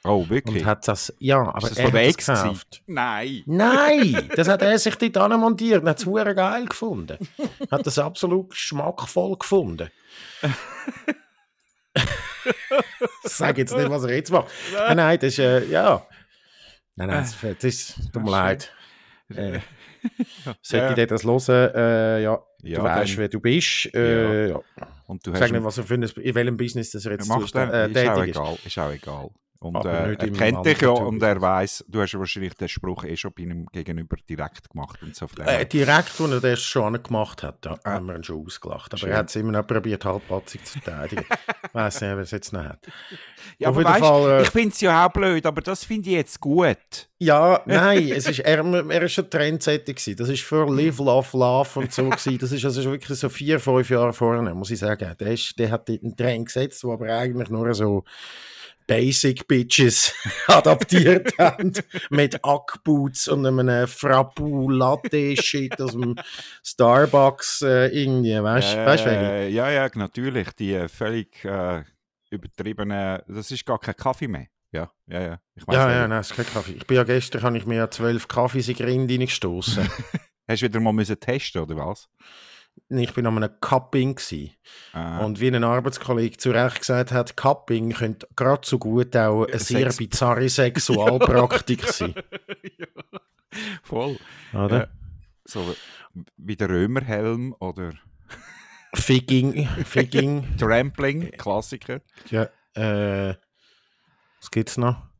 Oh, 0.03 0.21
Und 0.21 0.29
wirklich? 0.31 0.65
hat 0.65 0.87
das, 0.87 1.13
ja, 1.19 1.41
aber 1.41 1.69
das 1.69 1.77
er 1.77 1.83
von 1.83 1.91
der 1.93 2.01
hat 2.01 2.09
Ex 2.09 2.25
das 2.25 2.41
gekauft. 2.41 2.81
Nein. 2.87 3.43
Nein, 3.45 4.29
das 4.35 4.47
hat 4.47 4.63
er 4.63 4.79
sich 4.79 4.95
dort 4.95 5.17
anmontiert 5.17 5.83
und 5.83 5.89
hat 5.89 5.99
es 5.99 6.05
hure 6.07 6.33
geil 6.33 6.65
gefunden. 6.65 7.17
Hat 7.69 7.85
das 7.85 7.99
absolut 7.99 8.49
geschmackvoll 8.49 9.37
gefunden. 9.37 9.91
ich 13.23 13.31
sage 13.31 13.61
jetzt 13.61 13.75
nicht, 13.75 13.89
was 13.91 14.03
er 14.03 14.15
jetzt 14.15 14.31
macht. 14.31 14.47
Nein, 14.73 14.97
nein, 14.97 15.19
das 15.19 15.33
ist, 15.33 15.39
äh, 15.39 15.65
ja. 15.65 16.07
Nein, 16.95 17.09
nein, 17.09 17.19
das, 17.19 17.37
das 17.39 17.63
ist, 17.63 18.11
tut 18.11 18.23
mir 18.23 18.31
leid. 18.31 18.73
Äh, 19.29 19.59
Ja. 20.45 20.55
sollte 20.61 20.85
Ja. 20.85 20.89
ich 20.89 20.95
dir 20.95 21.07
das 21.07 21.23
hören, 21.23 21.75
äh, 21.75 22.23
ja, 22.23 22.43
Ja, 22.63 22.77
du 22.79 22.83
weißt, 22.83 23.17
wer 23.17 23.29
du 23.29 23.39
bist. 23.39 23.93
Äh, 23.93 24.49
ja. 24.49 24.59
Und 25.07 25.25
du 25.25 25.31
Sag 25.31 25.41
hast 25.41 25.51
nicht, 25.51 25.63
was 25.63 25.77
er 25.77 25.83
für 25.83 25.93
ein, 25.95 26.03
in 26.03 26.35
welchem 26.35 26.57
Business 26.57 26.91
das 26.91 27.05
er 27.05 27.13
jetzt 27.13 27.27
macht 27.27 27.55
äh, 27.55 27.89
ist 27.89 28.07
auch 28.09 28.23
egal, 28.23 28.57
ist 28.65 28.77
auch 28.79 28.91
egal. 28.91 29.29
Und 29.61 29.85
äh, 29.85 30.13
er 30.13 30.15
kennt 30.15 30.65
dich 30.65 30.81
ja 30.81 30.89
und 30.89 31.21
er 31.21 31.39
weiß, 31.39 31.85
du 31.87 32.01
hast 32.01 32.13
ja 32.13 32.19
wahrscheinlich 32.19 32.55
den 32.55 32.67
Spruch 32.67 33.03
eh 33.03 33.15
schon 33.15 33.31
bei 33.31 33.43
ihm 33.43 33.67
gegenüber 33.71 34.17
direkt 34.27 34.71
gemacht 34.71 34.99
und 35.03 35.15
so. 35.15 35.27
Äh, 35.45 35.67
direkt, 35.67 36.19
als 36.19 36.31
er 36.31 36.41
das 36.41 36.59
schon 36.61 37.01
gemacht 37.03 37.43
hat, 37.43 37.57
da 37.61 37.77
Ah. 37.83 37.91
haben 37.93 38.07
wir 38.07 38.15
ihn 38.15 38.23
schon 38.23 38.43
ausgelacht. 38.43 38.91
Aber 38.91 38.97
Schön. 38.99 39.11
er 39.11 39.17
hat 39.17 39.29
es 39.29 39.35
immer 39.35 39.51
noch 39.51 39.67
probiert, 39.67 40.03
halbpatzig 40.03 40.65
zu 40.65 40.79
verteidigen. 40.79 41.25
Ich 41.29 41.69
weiss 41.73 42.01
nicht, 42.01 42.09
wer 42.09 42.17
es 42.17 42.31
jetzt 42.31 42.51
noch 42.53 42.63
hat. 42.63 42.79
ja, 43.59 43.69
auf 43.69 43.77
aber 43.77 43.85
weißt, 43.87 43.99
Fall, 43.99 44.31
äh, 44.31 44.41
ich 44.41 44.49
finde 44.49 44.69
es 44.69 44.81
ja 44.81 45.05
auch 45.05 45.11
blöd, 45.11 45.45
aber 45.45 45.61
das 45.61 45.85
finde 45.85 46.09
ich 46.09 46.15
jetzt 46.15 46.39
gut. 46.39 47.09
Ja, 47.19 47.61
nein, 47.67 48.09
es 48.09 48.27
ist, 48.27 48.39
er, 48.39 49.03
ist 49.03 49.13
schon 49.13 49.29
Trendsetter 49.29 49.93
gewesen. 49.93 50.15
Das 50.15 50.27
ist 50.29 50.41
für 50.41 50.65
Live, 50.73 50.97
Love, 50.97 51.37
Love 51.37 51.79
und 51.81 51.93
so 51.93 52.09
gewesen. 52.09 52.39
Das 52.39 52.51
ist 52.51 52.65
also 52.65 52.83
wirklich 52.85 53.19
so 53.19 53.29
vier, 53.29 53.59
fünf 53.59 53.91
Jahre 53.91 54.11
vorne, 54.11 54.55
muss 54.55 54.71
ich 54.71 54.79
sagen. 54.79 55.13
Der, 55.19 55.31
ist, 55.33 55.59
der 55.59 55.69
hat 55.69 55.87
einen 55.87 56.17
Trend 56.17 56.47
gesetzt, 56.47 56.83
wo 56.83 56.93
aber 56.93 57.15
eigentlich 57.15 57.49
nur 57.49 57.71
so 57.75 58.03
Basic 58.87 59.47
Bitches 59.47 60.13
adaptiert 60.47 61.37
haben. 61.37 61.73
Mit 62.09 62.43
Ackboots 62.43 63.27
und 63.27 63.45
einem 63.45 63.87
Frappu 63.87 64.69
Latte 64.69 65.35
Shit 65.35 65.81
aus 65.81 65.91
dem 65.91 66.15
Starbucks 66.63 67.61
äh, 67.61 67.87
irgendwie, 67.87 68.41
weißt 68.41 68.73
du, 68.73 69.09
Äh, 69.09 69.49
ja, 69.49 69.69
ja, 69.69 69.89
natürlich. 69.95 70.51
Die 70.53 70.73
äh, 70.73 70.87
völlig 70.87 71.43
äh, 71.45 71.83
übertriebene, 72.29 73.23
das 73.27 73.51
ist 73.51 73.65
gar 73.65 73.79
kein 73.79 73.95
Kaffee 73.95 74.27
mehr. 74.27 74.47
Ja, 74.71 74.89
ja, 75.07 75.21
ja. 75.21 75.39
Ich 75.55 75.63
Ja, 75.67 75.85
welche. 75.85 75.99
ja, 75.99 76.07
nein, 76.07 76.21
es 76.21 76.31
ist 76.31 76.37
kein 76.37 76.45
Kaffee. 76.45 76.73
Ich 76.73 76.87
bin 76.87 76.97
ja 76.97 77.03
gestern, 77.03 77.43
habe 77.43 77.57
ich 77.57 77.65
mir 77.65 77.75
ja 77.75 77.89
zwölf 77.89 78.27
Kaffees 78.27 78.69
in 78.69 78.77
reingestossen. 78.77 79.89
Hast 80.47 80.61
du 80.61 80.65
wieder 80.65 80.79
mal 80.79 80.93
müssen 80.93 81.19
testen 81.19 81.61
oder 81.61 81.75
was? 81.77 82.09
Ich 82.89 83.13
bin 83.13 83.25
an 83.25 83.37
einem 83.37 83.51
Cupping. 83.61 84.17
Äh, 84.93 85.23
Und 85.23 85.39
wie 85.39 85.47
ein 85.47 85.63
Arbeitskollege 85.63 86.37
zu 86.37 86.51
Recht 86.51 86.79
gesagt 86.79 87.11
hat, 87.11 87.37
Cupping 87.37 87.93
könnte 87.93 88.27
gerade 88.35 88.65
so 88.67 88.77
gut 88.79 89.15
auch 89.15 89.45
eine 89.45 89.59
sehr 89.59 89.91
Sex- 89.91 89.97
bizarre 89.97 90.49
Sexualpraktik 90.49 91.85
sein. 91.87 92.13
ja. 92.77 92.85
Voll. 93.83 94.17
Oder? 94.53 94.77
Ja. 94.77 94.87
So 95.45 95.75
wie 96.37 96.55
der 96.55 96.69
Römerhelm 96.69 97.55
oder 97.59 97.93
Figging, 98.93 99.67
Figging. 99.85 100.45
Trampling, 100.57 101.31
Klassiker. 101.31 102.01
ja, 102.29 102.49
äh, 102.73 103.35
was 104.39 104.51
gibt's 104.51 104.77
noch? 104.77 105.01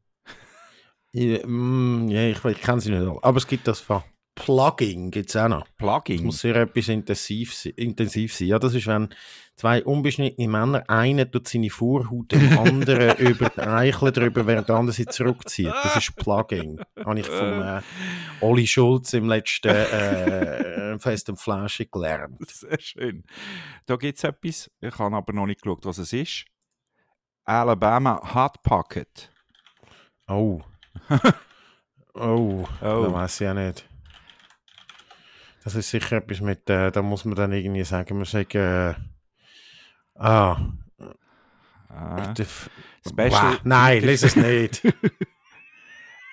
Ja, 1.13 1.46
mm, 1.46 2.08
ja, 2.08 2.22
ich, 2.29 2.43
ich 2.46 2.62
kenne 2.62 2.79
sie 2.79 2.89
nicht 2.91 3.01
alle. 3.01 3.20
Aber 3.22 3.38
es 3.38 3.46
gibt 3.46 3.67
das 3.67 3.81
von 3.81 4.01
Plugging, 4.44 5.12
gibt 5.12 5.30
es 5.30 5.36
auch 5.36 5.48
noch. 5.48 5.64
Das 5.64 5.74
Plugging. 5.78 6.24
muss 6.26 6.40
sehr 6.40 6.56
etwas 6.56 6.88
intensiv, 6.88 7.66
intensiv 7.76 8.34
sein. 8.34 8.48
Ja, 8.48 8.58
das 8.60 8.74
ist, 8.74 8.88
wenn 8.88 9.10
zwei 9.56 9.84
unbeschnittene 9.84 10.48
Männer, 10.48 10.84
einer 10.90 11.30
tut 11.30 11.48
seine 11.48 11.70
Vorhaut 11.70 12.32
dem 12.32 12.58
anderen 12.58 13.18
über 13.18 13.50
die 13.50 13.60
Eichel 13.62 14.12
drüber, 14.12 14.48
während 14.48 14.68
der 14.70 14.78
andere 14.78 14.94
sie 14.96 15.06
zurückzieht. 15.06 15.72
Das 15.84 15.96
ist 15.96 16.16
Plugging. 16.16 16.82
Habe 17.06 17.20
ich 17.20 17.28
vom 17.28 17.62
äh, 17.62 17.82
Olli 18.42 18.66
Schulz 18.66 19.14
im 19.14 19.28
letzten 19.30 19.70
äh, 19.70 20.98
Fest 21.00 21.30
und 21.30 21.40
Flasche 21.40 21.86
gelernt. 21.86 22.40
Sehr 22.50 22.80
schön. 22.80 23.24
Da 23.86 23.96
gibt 23.96 24.18
es 24.18 24.24
etwas, 24.24 24.72
ich 24.82 24.98
habe 24.98 25.16
aber 25.16 25.34
noch 25.34 25.46
nicht 25.46 25.62
geschaut, 25.62 25.86
was 25.86 26.00
es 26.00 26.12
ist. 26.14 26.46
Alabama 27.46 28.22
Hot 28.34 28.62
Pocket. 28.64 29.32
Oh. 30.28 30.62
Oh, 32.14 32.66
Oh. 32.82 33.04
das 33.06 33.14
weiß 33.14 33.36
ich 33.42 33.46
ja 33.46 33.54
nicht. 33.54 33.86
Das 35.63 35.75
ist 35.75 35.89
sicher 35.89 36.18
etwas 36.18 36.41
mit, 36.41 36.70
äh, 36.70 36.91
da 36.91 37.01
muss 37.01 37.24
man 37.25 37.36
dann 37.36 37.51
irgendwie 37.51 37.84
sagen, 37.84 38.15
man 38.18 38.25
sagt, 38.25 38.56
äh, 38.56 38.94
ah, 40.15 40.58
Ah. 41.94 42.34
Special. 43.06 43.32
Wow, 43.32 43.60
nein, 43.65 44.01
lese 44.01 44.27
es 44.27 44.36
nicht. 44.36 44.82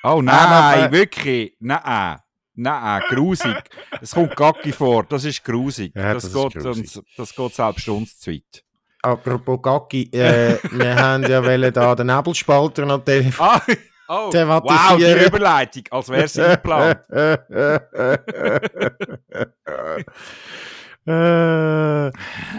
Oh 0.05 0.23
nein, 0.23 0.35
Ah, 0.39 0.85
aber- 0.85 0.93
wirklich. 0.93 1.57
Nein, 1.59 2.19
nein, 2.55 3.03
grusig. 3.09 3.57
Es 4.01 4.13
kommt 4.15 4.37
Gacki 4.37 4.71
vor, 4.73 5.03
das 5.03 5.25
ist 5.25 5.43
grusig. 5.45 5.93
Ja, 5.97 6.15
das, 6.15 6.23
das 6.23 6.33
ist 6.33 6.53
geht, 6.53 6.63
grusig. 6.63 6.97
uns- 6.97 7.03
das 7.17 7.35
geht 7.35 7.55
selbst 7.55 7.89
uns 7.89 8.19
zu 8.21 8.31
weit. 8.31 8.65
Apropos 9.03 9.61
Gacki, 9.61 10.05
äh, 10.13 10.57
wir 10.71 10.95
haben 10.95 11.25
ja 11.25 11.41
da 11.73 11.95
den 11.97 12.07
Nebelspalter 12.07 12.87
noch 12.87 12.99
telefonieren. 13.05 13.35
Ah, 13.41 13.61
oh, 14.09 14.31
Der 14.33 14.49
wow, 14.49 14.63
die 14.63 14.75
Vatisieren. 14.75 15.27
Überleitung, 15.27 15.83
als 15.91 16.09
wäre 16.09 16.25
es 16.25 16.39
eingeplant. 16.39 17.01
Äh, 21.07 22.11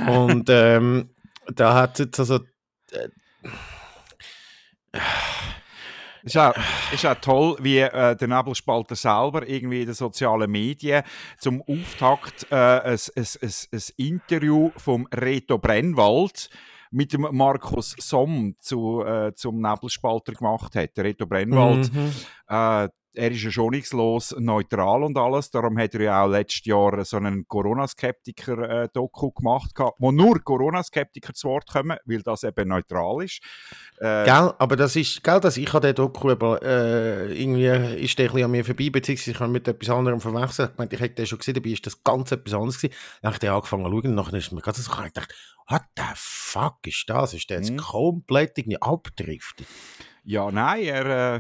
und 0.10 0.50
ähm, 0.50 1.10
da 1.54 1.74
hat 1.76 2.00
jetzt 2.00 2.20
also 2.20 2.40
Ist 6.24 6.38
auch, 6.38 6.54
ist 6.92 7.06
auch 7.06 7.16
toll, 7.22 7.58
wie 7.62 7.78
äh, 7.80 8.16
der 8.16 8.28
Nebelspalter 8.28 8.96
selber 8.96 9.48
irgendwie 9.48 9.82
in 9.82 9.86
den 9.86 9.96
sozialen 9.96 10.52
Medien 10.52 11.04
zum 11.38 11.62
Auftakt 11.62 12.48
äh, 12.52 12.56
ein, 12.56 13.00
ein, 13.16 13.26
ein, 13.42 13.50
ein 13.72 13.82
Interview 13.98 14.72
vom 14.78 15.08
Reto 15.14 15.58
Brennwald 15.58 16.50
mit 16.92 17.14
dem 17.14 17.28
Markus 17.32 17.96
Somm 18.00 18.56
zu, 18.60 19.04
äh, 19.04 19.34
zum 19.36 19.62
Nebelspalter 19.62 20.34
gemacht 20.34 20.76
hat. 20.76 20.98
Der 20.98 21.04
Reto 21.06 21.26
Brennwald, 21.26 21.94
Mhm. 21.94 22.12
äh, 22.48 22.88
er 23.16 23.32
ist 23.32 23.42
ja 23.44 23.52
schonungslos 23.52 24.36
neutral 24.38 25.04
und 25.04 25.18
alles, 25.18 25.50
darum 25.50 25.78
hat 25.80 25.96
er 25.96 26.02
ja 26.02 26.24
auch 26.24 26.30
letztes 26.30 26.66
Jahr 26.66 27.04
so 27.04 27.18
einen 27.18 27.46
Corona-Skeptiker-Doku 27.48 29.32
gemacht, 29.32 29.74
gehabt, 29.74 29.96
wo 30.00 30.12
nur 30.12 30.40
Corona-Skeptiker 30.42 31.34
zu 31.34 31.50
Wort 31.50 31.68
kommen, 31.68 31.98
weil 32.06 32.22
das 32.22 32.44
eben 32.44 32.70
neutral 32.70 33.24
ist. 33.24 33.42
Äh, 33.98 34.26
Gell, 34.26 34.54
aber 34.58 34.76
das 34.76 34.96
ist, 34.96 35.24
gell, 35.24 35.40
dass 35.40 35.58
ich 35.58 35.74
habe 35.74 35.88
den 35.88 35.96
Doku 35.96 36.30
aber, 36.30 36.62
äh, 36.62 37.34
irgendwie 37.34 37.66
ist 38.04 38.18
der 38.20 38.28
ein 38.28 38.32
bisschen 38.32 38.46
an 38.46 38.52
mir 38.52 38.64
vorbei, 38.64 38.90
beziehungsweise 38.90 39.32
ich 39.32 39.40
habe 39.40 39.52
mit 39.52 39.68
etwas 39.68 39.90
anderem 39.90 40.22
verwechselt. 40.22 40.72
Ich 40.74 40.78
meinte, 40.78 40.96
ich 40.96 41.02
hätte 41.02 41.16
den 41.16 41.26
schon 41.26 41.40
gesehen, 41.40 41.56
dabei 41.56 41.70
ist 41.72 41.86
das 41.86 42.04
ganz 42.04 42.32
etwas 42.32 42.54
anderes 42.54 42.80
gewesen. 42.80 42.96
Dann 43.22 43.30
habe 43.30 43.36
ich 43.36 43.40
den 43.40 43.50
angefangen 43.50 43.86
zu 43.86 43.92
schauen 43.92 44.06
und 44.06 44.16
nachher 44.16 44.38
ist 44.38 44.52
mir 44.52 44.62
ganz 44.62 44.78
so 44.78 44.92
gedacht, 44.92 45.36
what 45.68 45.82
the 45.98 46.04
fuck 46.16 46.39
ist 46.88 47.06
das? 47.08 47.34
Ist 47.34 47.50
der 47.50 47.58
jetzt 47.58 47.72
Mhm. 47.72 47.78
komplett 47.78 48.58
irgendwie 48.58 48.82
abgedriftet? 48.82 49.68
Ja, 50.24 50.52
nein, 50.52 50.84
er 50.84 51.36
äh, 51.36 51.40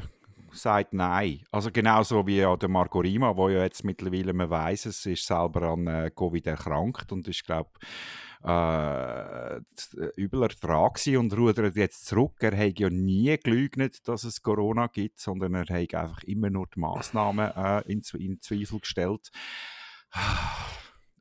sagt 0.52 0.94
nein. 0.94 1.44
Also 1.52 1.72
genauso 1.72 2.26
wie 2.26 2.38
ja 2.38 2.56
der 2.56 2.70
Marco 2.70 3.00
Rima, 3.00 3.36
wo 3.36 3.50
ja 3.50 3.64
jetzt 3.64 3.84
mittlerweile 3.84 4.34
man 4.34 4.50
weiß, 4.50 4.86
es 4.88 5.06
ist 5.06 5.26
selber 5.26 5.64
an 5.64 5.88
äh, 5.88 6.12
Covid 6.16 6.48
erkrankt 6.48 7.12
und 7.12 7.28
ist 7.28 7.46
glaube 7.46 7.70
äh, 8.44 9.60
übel 10.16 10.48
gewesen 10.48 11.18
und 11.18 11.38
rudert 11.38 11.76
jetzt 11.76 12.06
zurück. 12.06 12.38
Er 12.40 12.58
hat 12.58 12.80
ja 12.80 12.90
nie 12.90 13.38
gelügnet, 13.38 14.08
dass 14.08 14.24
es 14.24 14.42
Corona 14.42 14.88
gibt, 14.88 15.20
sondern 15.20 15.56
er 15.56 15.68
hat 15.68 15.94
einfach 15.94 16.24
immer 16.24 16.50
nur 16.50 16.68
die 16.74 16.80
Massnahmen 16.80 17.52
äh, 17.56 17.82
in, 17.92 18.02
in 18.18 18.40
Zweifel 18.42 18.80
gestellt. 18.80 19.30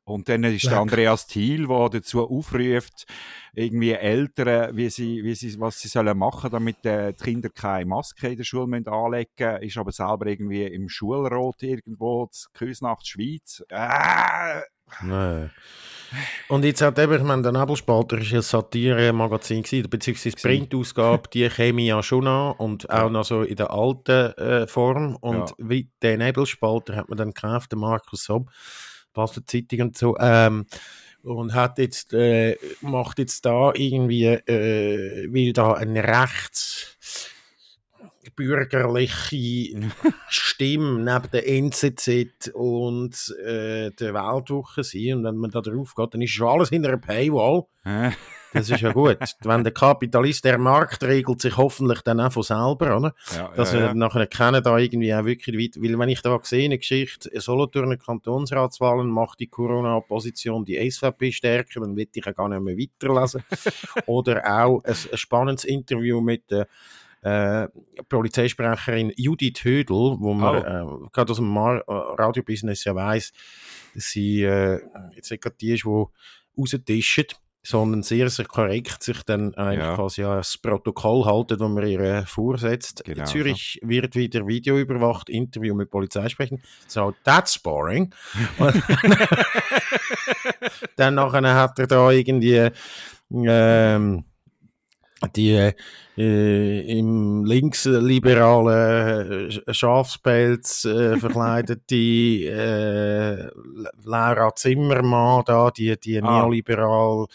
Und 0.09 0.27
dann 0.29 0.43
ist 0.43 0.65
der. 0.65 0.79
Andreas 0.79 1.27
Thiel, 1.27 1.67
der 1.67 1.89
dazu 1.89 2.27
aufruft, 2.27 3.05
irgendwie 3.53 3.91
Eltern, 3.91 4.75
wie 4.75 4.89
sie, 4.89 5.23
wie 5.23 5.35
sie, 5.35 5.59
was 5.59 5.79
sie 5.79 5.87
sollen 5.87 6.17
machen, 6.17 6.51
damit 6.51 6.77
die 6.83 7.13
Kinder 7.21 7.49
keine 7.49 7.85
Maske 7.85 8.29
in 8.29 8.37
der 8.37 8.43
Schule 8.43 8.67
müssen 8.67 8.87
anlegen 8.87 9.29
müssen, 9.39 9.63
ist 9.63 9.77
aber 9.77 9.91
selber 9.91 10.27
irgendwie 10.27 10.63
im 10.63 10.89
Schulrot 10.89 11.63
irgendwo, 11.63 12.29
Küsnacht, 12.53 13.07
Schweiz. 13.07 13.63
Äh, 13.69 14.61
Nein. 15.01 15.51
Und 16.47 16.65
jetzt 16.65 16.81
hat 16.81 16.97
eben, 16.97 17.13
ich 17.13 17.21
meine, 17.21 17.43
der 17.43 17.51
Nebelspalter 17.51 18.17
ist 18.17 18.33
ein 18.33 18.41
Satire-Magazin 18.41 19.61
gewesen, 19.61 19.89
beziehungsweise 19.89 20.35
die 20.35 20.41
Printausgabe, 20.41 21.29
die 21.31 21.47
käme 21.49 21.83
ja 21.83 22.01
schon 22.01 22.25
an 22.27 22.53
und 22.53 22.89
auch 22.89 23.11
noch 23.11 23.23
so 23.23 23.43
in 23.43 23.55
der 23.55 23.69
alten 23.71 24.33
äh, 24.37 24.65
Form. 24.65 25.15
Und 25.17 25.49
Ja. 25.49 25.55
wie 25.59 25.89
der 26.01 26.17
Nebelspalter 26.17 26.95
hat 26.95 27.09
man 27.09 27.17
dann 27.19 27.33
gekauft, 27.33 27.71
der 27.71 27.77
Markus 27.77 28.23
Sob, 28.23 28.49
Basler 29.13 29.45
Zeitung 29.45 29.81
und 29.81 29.97
so, 29.97 30.17
ähm, 30.19 30.65
und 31.23 31.53
hat 31.53 31.77
jetzt, 31.79 32.13
äh, 32.13 32.57
macht 32.81 33.19
jetzt 33.19 33.45
da 33.45 33.73
irgendwie, 33.73 34.25
äh, 34.25 35.31
will 35.31 35.53
da 35.53 35.73
ein 35.73 35.97
rechts 35.97 36.97
bürgerliche 38.35 39.91
Stimme 40.29 40.99
neben 40.99 41.31
der 41.31 41.47
NZZ 41.47 42.51
und 42.53 43.35
äh, 43.43 43.91
der 43.91 44.13
Weltwoche 44.13 44.83
sein. 44.83 45.15
Und 45.15 45.23
wenn 45.25 45.35
man 45.35 45.51
da 45.51 45.59
drauf 45.59 45.93
geht, 45.93 46.13
dann 46.13 46.21
ist 46.21 46.31
schon 46.31 46.47
alles 46.47 46.69
hinter 46.69 46.89
einer 46.89 46.97
Paywall. 46.97 47.65
Das 48.53 48.69
ist 48.69 48.81
ja 48.81 48.91
gut. 48.91 49.17
wenn 49.43 49.63
der 49.63 49.73
Kapitalist, 49.73 50.43
der 50.45 50.57
Markt 50.57 51.03
regelt 51.03 51.41
sich 51.41 51.57
hoffentlich 51.57 52.01
dann 52.01 52.19
auch 52.19 52.31
von 52.31 52.43
selber, 52.43 52.97
oder? 52.97 53.13
ja, 53.35 53.51
Dass 53.55 53.73
ja, 53.73 53.79
wir 53.79 53.85
ja. 53.87 53.93
nachher 53.93 54.27
kennen 54.27 54.63
da 54.63 54.77
irgendwie 54.77 55.13
auch 55.13 55.25
wirklich 55.25 55.57
weit, 55.57 55.81
weil 55.81 55.97
wenn 55.97 56.09
ich 56.09 56.21
da 56.21 56.39
sehe, 56.41 56.65
eine 56.65 56.77
Geschichte, 56.77 57.29
Solothurner 57.39 57.97
Kantonsratswahlen 57.97 59.09
macht 59.09 59.39
die 59.39 59.47
Corona-Opposition 59.47 60.65
die 60.65 60.89
SVP 60.89 61.31
stärker, 61.31 61.81
dann 61.81 61.95
will 61.95 62.07
ich 62.13 62.25
ja 62.25 62.31
gar 62.31 62.49
nicht 62.49 62.61
mehr 62.61 62.77
weiterlesen. 62.77 63.43
Oder 64.05 64.43
auch 64.45 64.83
ein, 64.83 64.95
ein 65.11 65.17
spannendes 65.17 65.65
Interview 65.65 66.21
mit 66.21 66.49
der 66.49 66.67
äh, 67.21 67.67
Polizeisprecherin 68.07 69.11
Judith 69.17 69.63
Hödel, 69.63 70.15
wo 70.19 70.33
man 70.33 70.57
äh, 70.57 71.09
gerade 71.11 71.31
aus 71.31 71.37
dem 71.37 71.49
Mar 71.49 71.83
äh, 71.85 71.91
Radiobusiness 71.91 72.85
ja 72.85 72.95
weiss, 72.95 73.33
dass 73.93 74.05
sie 74.05 74.43
äh, 74.43 74.79
jetzt 75.15 75.29
nicht 75.29 75.43
gerade 75.43 75.55
die 75.59 75.73
ist, 75.73 75.83
die 75.83 76.05
raustischt, 76.57 77.35
sondern 77.61 78.03
sehr, 78.03 78.29
sehr 78.29 78.45
korrekt 78.45 79.03
sich 79.03 79.23
dann 79.23 79.53
eigentlich 79.55 79.85
Ja. 79.85 79.95
quasi 79.95 80.23
an 80.23 80.37
das 80.37 80.57
Protokoll 80.57 81.25
halten, 81.25 81.57
das 81.57 81.69
man 81.69 81.85
ihr 81.85 81.99
äh, 81.99 82.25
vorsetzt. 82.25 83.03
Genau 83.03 83.19
In 83.21 83.25
Zürich 83.25 83.79
wird 83.83 84.15
wieder 84.15 84.47
Video 84.47 84.77
überwacht, 84.77 85.29
Interview 85.29 85.75
mit 85.75 85.89
Polizeisprechern. 85.91 86.61
So, 86.87 87.13
that's 87.23 87.59
boring. 87.59 88.13
Dann 90.95 91.15
nachher 91.15 91.53
hat 91.53 91.79
er 91.79 91.87
da 91.87 92.11
irgendwie 92.11 92.69
ähm, 93.31 94.23
die 95.35 95.71
äh, 96.17 96.97
im 96.99 97.45
linksliberalen 97.45 99.49
äh, 99.65 99.73
Schafspelz 99.73 100.85
äh, 100.85 101.17
verkleidete 101.17 101.95
äh, 101.95 103.49
Laura 104.03 104.53
Zimmermann 104.55 105.43
da, 105.45 105.71
die, 105.71 105.97
die 105.99 106.21
Ah. 106.21 106.41
neoliberal 106.41 107.25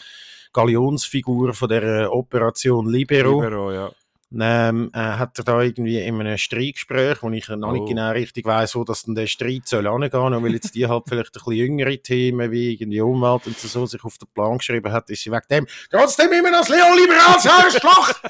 Galionsfigur 0.53 1.53
von 1.53 1.69
der 1.69 2.11
Operation 2.13 2.89
Libero. 2.89 3.41
Libero, 3.41 3.71
ja. 3.71 3.91
Ähm, 4.37 4.91
äh, 4.93 4.97
hat 4.99 5.37
er 5.37 5.43
da 5.45 5.61
irgendwie 5.61 5.99
in 5.99 6.19
einem 6.19 6.37
Streitgespräch, 6.37 7.23
wo 7.23 7.29
ich 7.29 7.47
noch 7.47 7.69
Oh. 7.69 7.71
nicht 7.71 7.87
genau 7.87 8.11
richtig 8.11 8.45
weiß, 8.45 8.75
wo 8.75 8.83
das 8.83 9.03
denn 9.03 9.15
der 9.15 9.27
Streit 9.27 9.67
soll 9.67 9.87
angehen, 9.87 10.33
und 10.33 10.43
weil 10.43 10.53
jetzt 10.53 10.75
die 10.75 10.85
halt 10.87 11.03
vielleicht 11.07 11.29
ein 11.29 11.31
bisschen 11.33 11.53
jüngere 11.53 11.97
Themen 12.01 12.51
wie 12.51 12.73
irgendwie 12.73 12.99
Umwelt 13.01 13.47
und 13.47 13.57
so 13.57 13.85
sich 13.85 14.03
auf 14.03 14.17
den 14.17 14.27
Plan 14.33 14.57
geschrieben 14.57 14.91
hat, 14.91 15.09
ist 15.09 15.23
sie 15.23 15.31
wegen 15.31 15.41
dem 15.49 15.67
trotzdem 15.89 16.31
immer 16.33 16.51
das 16.51 16.67
neoliberales 16.69 17.47
Arschloch! 17.47 18.13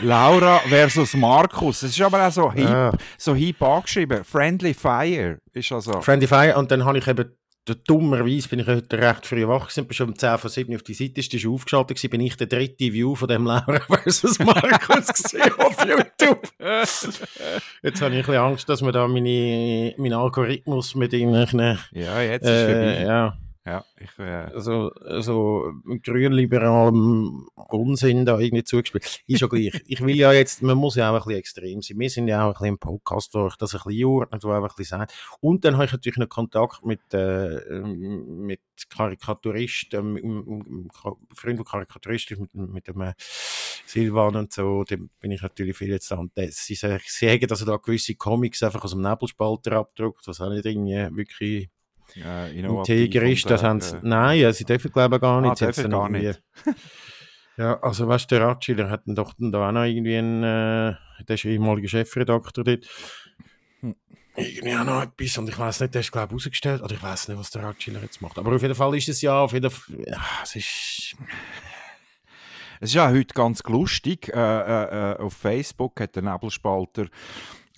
Laura 0.00 0.58
versus 0.68 1.14
Markus. 1.14 1.80
Das 1.80 1.90
ist 1.90 2.00
aber 2.02 2.26
auch 2.26 2.32
so 2.32 2.52
hip, 2.52 2.66
Ah. 2.68 2.92
so 3.16 3.34
hip 3.34 3.62
angeschrieben. 3.62 4.22
Friendly 4.24 4.74
Fire 4.74 5.38
ist 5.54 5.72
also. 5.72 6.00
Friendly 6.02 6.26
Fire 6.26 6.56
und 6.56 6.70
dann 6.70 6.84
habe 6.84 6.98
ich 6.98 7.06
eben 7.08 7.32
dummerweise 7.74 8.48
bin 8.48 8.60
ich 8.60 8.66
heute 8.66 8.98
recht 8.98 9.26
früh 9.26 9.46
wach 9.46 9.68
gewesen, 9.68 9.86
bin 9.86 9.94
schon 9.94 10.08
um 10.08 10.18
10 10.18 10.38
von 10.38 10.50
7 10.50 10.74
auf 10.74 10.82
die 10.82 10.94
Seite, 10.94 11.20
ist 11.20 11.46
aufgeschaltet 11.46 11.96
gewesen, 11.96 12.10
bin 12.10 12.20
ich 12.20 12.36
der 12.36 12.46
dritte 12.46 12.92
View 12.92 13.14
von 13.14 13.28
dem 13.28 13.44
Laura 13.44 13.80
versus 13.88 14.38
Markus 14.38 15.06
gesehen 15.08 15.52
auf 15.58 15.76
YouTube. 15.86 16.48
Jetzt 17.82 18.02
habe 18.02 18.14
ich 18.14 18.20
ein 18.20 18.26
bisschen 18.26 18.36
Angst, 18.36 18.68
dass 18.68 18.82
mir 18.82 18.92
da 18.92 19.06
meine, 19.08 19.94
mein 19.96 20.12
Algorithmus 20.12 20.94
mit 20.94 21.12
irgendwelchen 21.12 21.78
Ja, 21.92 22.20
jetzt 22.20 22.44
ist 22.44 22.50
äh, 22.50 22.66
vorbei. 22.66 23.02
ja, 23.06 23.36
Ja, 23.68 23.84
ich, 24.00 24.18
äh, 24.18 24.50
so, 24.58 24.90
so 25.20 25.70
grünliberalem 26.02 27.46
Unsinn 27.54 28.24
da 28.24 28.38
irgendwie 28.38 28.64
zugespielt. 28.64 29.22
Ist 29.26 29.40
ja 29.42 29.46
gleich. 29.46 29.82
Ich 29.86 30.00
will 30.00 30.16
ja 30.16 30.32
jetzt, 30.32 30.62
man 30.62 30.78
muss 30.78 30.94
ja 30.96 31.10
auch 31.10 31.16
ein 31.16 31.18
bisschen 31.22 31.38
extrem 31.38 31.82
sein. 31.82 31.98
Wir 31.98 32.08
sind 32.08 32.28
ja 32.28 32.44
auch 32.44 32.46
ein 32.48 32.52
bisschen 32.54 32.66
im 32.68 32.78
Podcast, 32.78 33.34
wo 33.34 33.46
ich 33.48 33.56
das 33.56 33.74
ein 33.74 33.82
bisschen 33.84 34.06
ordnet, 34.06 34.42
wo 34.42 34.52
einfach 34.52 34.70
ein 34.70 34.76
bisschen 34.76 35.00
sagt. 35.00 35.12
Und 35.40 35.66
dann 35.66 35.74
habe 35.74 35.84
ich 35.84 35.92
natürlich 35.92 36.16
noch 36.16 36.30
Kontakt 36.30 36.82
mit, 36.86 37.00
äh, 37.12 37.60
mit 37.82 38.60
Karikaturisten, 38.88 40.14
mit, 40.14 40.24
mit, 40.24 40.94
Freunden, 41.34 41.58
die 41.62 41.70
Karikaturisten, 41.70 42.40
mit, 42.40 42.54
mit 42.54 42.88
dem 42.88 43.02
äh, 43.02 43.12
Silvan 43.18 44.36
und 44.36 44.50
so, 44.50 44.84
dem 44.84 45.10
bin 45.20 45.30
ich 45.30 45.42
natürlich 45.42 45.76
viel 45.76 45.90
jetzt 45.90 46.10
an. 46.10 46.30
Sie, 46.50 46.74
sagen- 46.74 47.02
sie 47.06 47.26
sagen, 47.28 47.46
dass 47.48 47.60
er 47.60 47.66
da 47.66 47.76
gewisse 47.76 48.14
Comics 48.14 48.62
einfach 48.62 48.82
aus 48.82 48.92
dem 48.92 49.02
Nebelspalter 49.02 49.72
abdruckt, 49.72 50.26
was 50.26 50.40
auch 50.40 50.48
nicht 50.48 50.64
irgendwie 50.64 51.14
wirklich 51.14 51.68
äh, 52.16 52.58
integer 52.58 53.22
ist. 53.22 53.48
Das 53.50 53.62
haben 53.62 53.80
sie, 53.80 53.96
äh, 53.96 54.00
nein, 54.02 54.40
ja, 54.40 54.52
sie 54.52 54.64
dürfen 54.64 54.90
glaube 54.90 55.16
ich 55.16 55.20
gar 55.22 55.38
Ah, 55.38 55.40
nicht. 55.42 55.58
Sie 55.58 55.64
haben 55.64 55.72
dürfen 55.74 55.90
gar 55.90 56.10
irgendwie- 56.10 56.38
Ja, 57.56 57.80
also 57.80 58.06
weißt 58.06 58.30
du, 58.30 58.36
der 58.38 58.46
Ratschiller 58.46 58.88
hat 58.88 59.02
dann 59.06 59.14
doch 59.16 59.34
dann 59.38 59.50
da 59.50 59.68
auch 59.68 59.72
noch 59.72 59.82
irgendwie 59.84 60.16
einen, 60.16 60.42
äh, 60.44 60.94
der 61.26 61.34
ist 61.34 61.44
ehemaliger 61.44 61.88
Chefredakteur 61.88 62.62
dort. 62.64 62.86
Hm. 63.80 63.96
Irgendwie 64.36 64.76
auch 64.76 64.84
noch 64.84 65.02
etwas 65.02 65.38
und 65.38 65.48
ich 65.48 65.58
weiß 65.58 65.80
nicht, 65.80 65.92
der 65.94 66.00
ist 66.02 66.12
glaube 66.12 66.28
ich 66.30 66.36
ausgestellt 66.36 66.82
oder 66.82 66.94
ich 66.94 67.02
weiß 67.02 67.26
nicht, 67.28 67.38
was 67.38 67.50
der 67.50 67.64
Ratschiller 67.64 68.00
jetzt 68.02 68.22
macht. 68.22 68.38
Aber 68.38 68.54
auf 68.54 68.62
jeden 68.62 68.74
Fall 68.76 68.94
ist 68.96 69.08
es 69.08 69.20
ja, 69.22 69.40
auf 69.40 69.52
jeden 69.52 69.70
Fall, 69.70 70.04
ja, 70.06 70.20
es 70.44 70.54
ist, 70.54 71.16
Es 72.80 72.90
ist 72.90 72.94
ja 72.94 73.08
heute 73.10 73.34
ganz 73.34 73.60
lustig. 73.64 74.28
Äh, 74.28 74.38
äh, 74.38 75.12
äh, 75.14 75.16
auf 75.18 75.32
Facebook 75.34 76.00
hat 76.00 76.14
der 76.14 76.22
Nebelspalter 76.22 77.06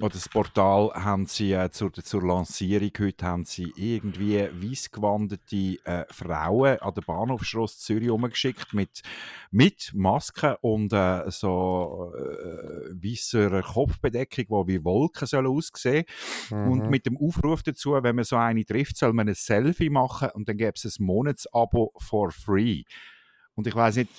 oder 0.00 0.14
das 0.14 0.28
Portal 0.28 0.90
haben 0.94 1.26
sie 1.26 1.52
äh, 1.52 1.70
zur, 1.70 1.92
zur 1.92 2.26
Lancierung 2.26 2.90
heute 2.98 3.26
haben 3.26 3.44
sie 3.44 3.72
irgendwie 3.76 4.38
weissgewandete 4.38 5.78
äh, 5.84 6.04
Frauen 6.10 6.78
an 6.78 6.94
der 6.94 7.02
Bahnhofstrasse 7.02 7.78
Zürich 7.78 8.10
umgeschickt 8.10 8.72
mit, 8.72 9.02
mit 9.50 9.92
Masken 9.94 10.56
und 10.62 10.92
äh, 10.92 11.30
so 11.30 12.12
äh, 12.16 12.90
weißer 12.94 13.62
Kopfbedeckung, 13.62 14.66
die 14.66 14.72
wie 14.72 14.84
Wolken 14.84 15.26
sollen 15.26 15.46
aussehen 15.46 16.04
und 16.50 16.84
Mhm. 16.84 16.90
mit 16.90 17.06
dem 17.06 17.16
Aufruf 17.16 17.62
dazu, 17.62 17.92
wenn 17.92 18.16
man 18.16 18.24
so 18.24 18.36
eine 18.36 18.64
trifft, 18.64 18.96
soll 18.96 19.12
man 19.12 19.28
ein 19.28 19.34
Selfie 19.34 19.90
machen 19.90 20.30
und 20.34 20.48
dann 20.48 20.56
gäbe 20.56 20.72
es 20.74 20.98
ein 20.98 21.04
Monatsabo 21.04 21.92
for 21.98 22.30
free. 22.30 22.84
Und 23.54 23.66
ich 23.66 23.74
weiß 23.74 23.96
nicht, 23.96 24.10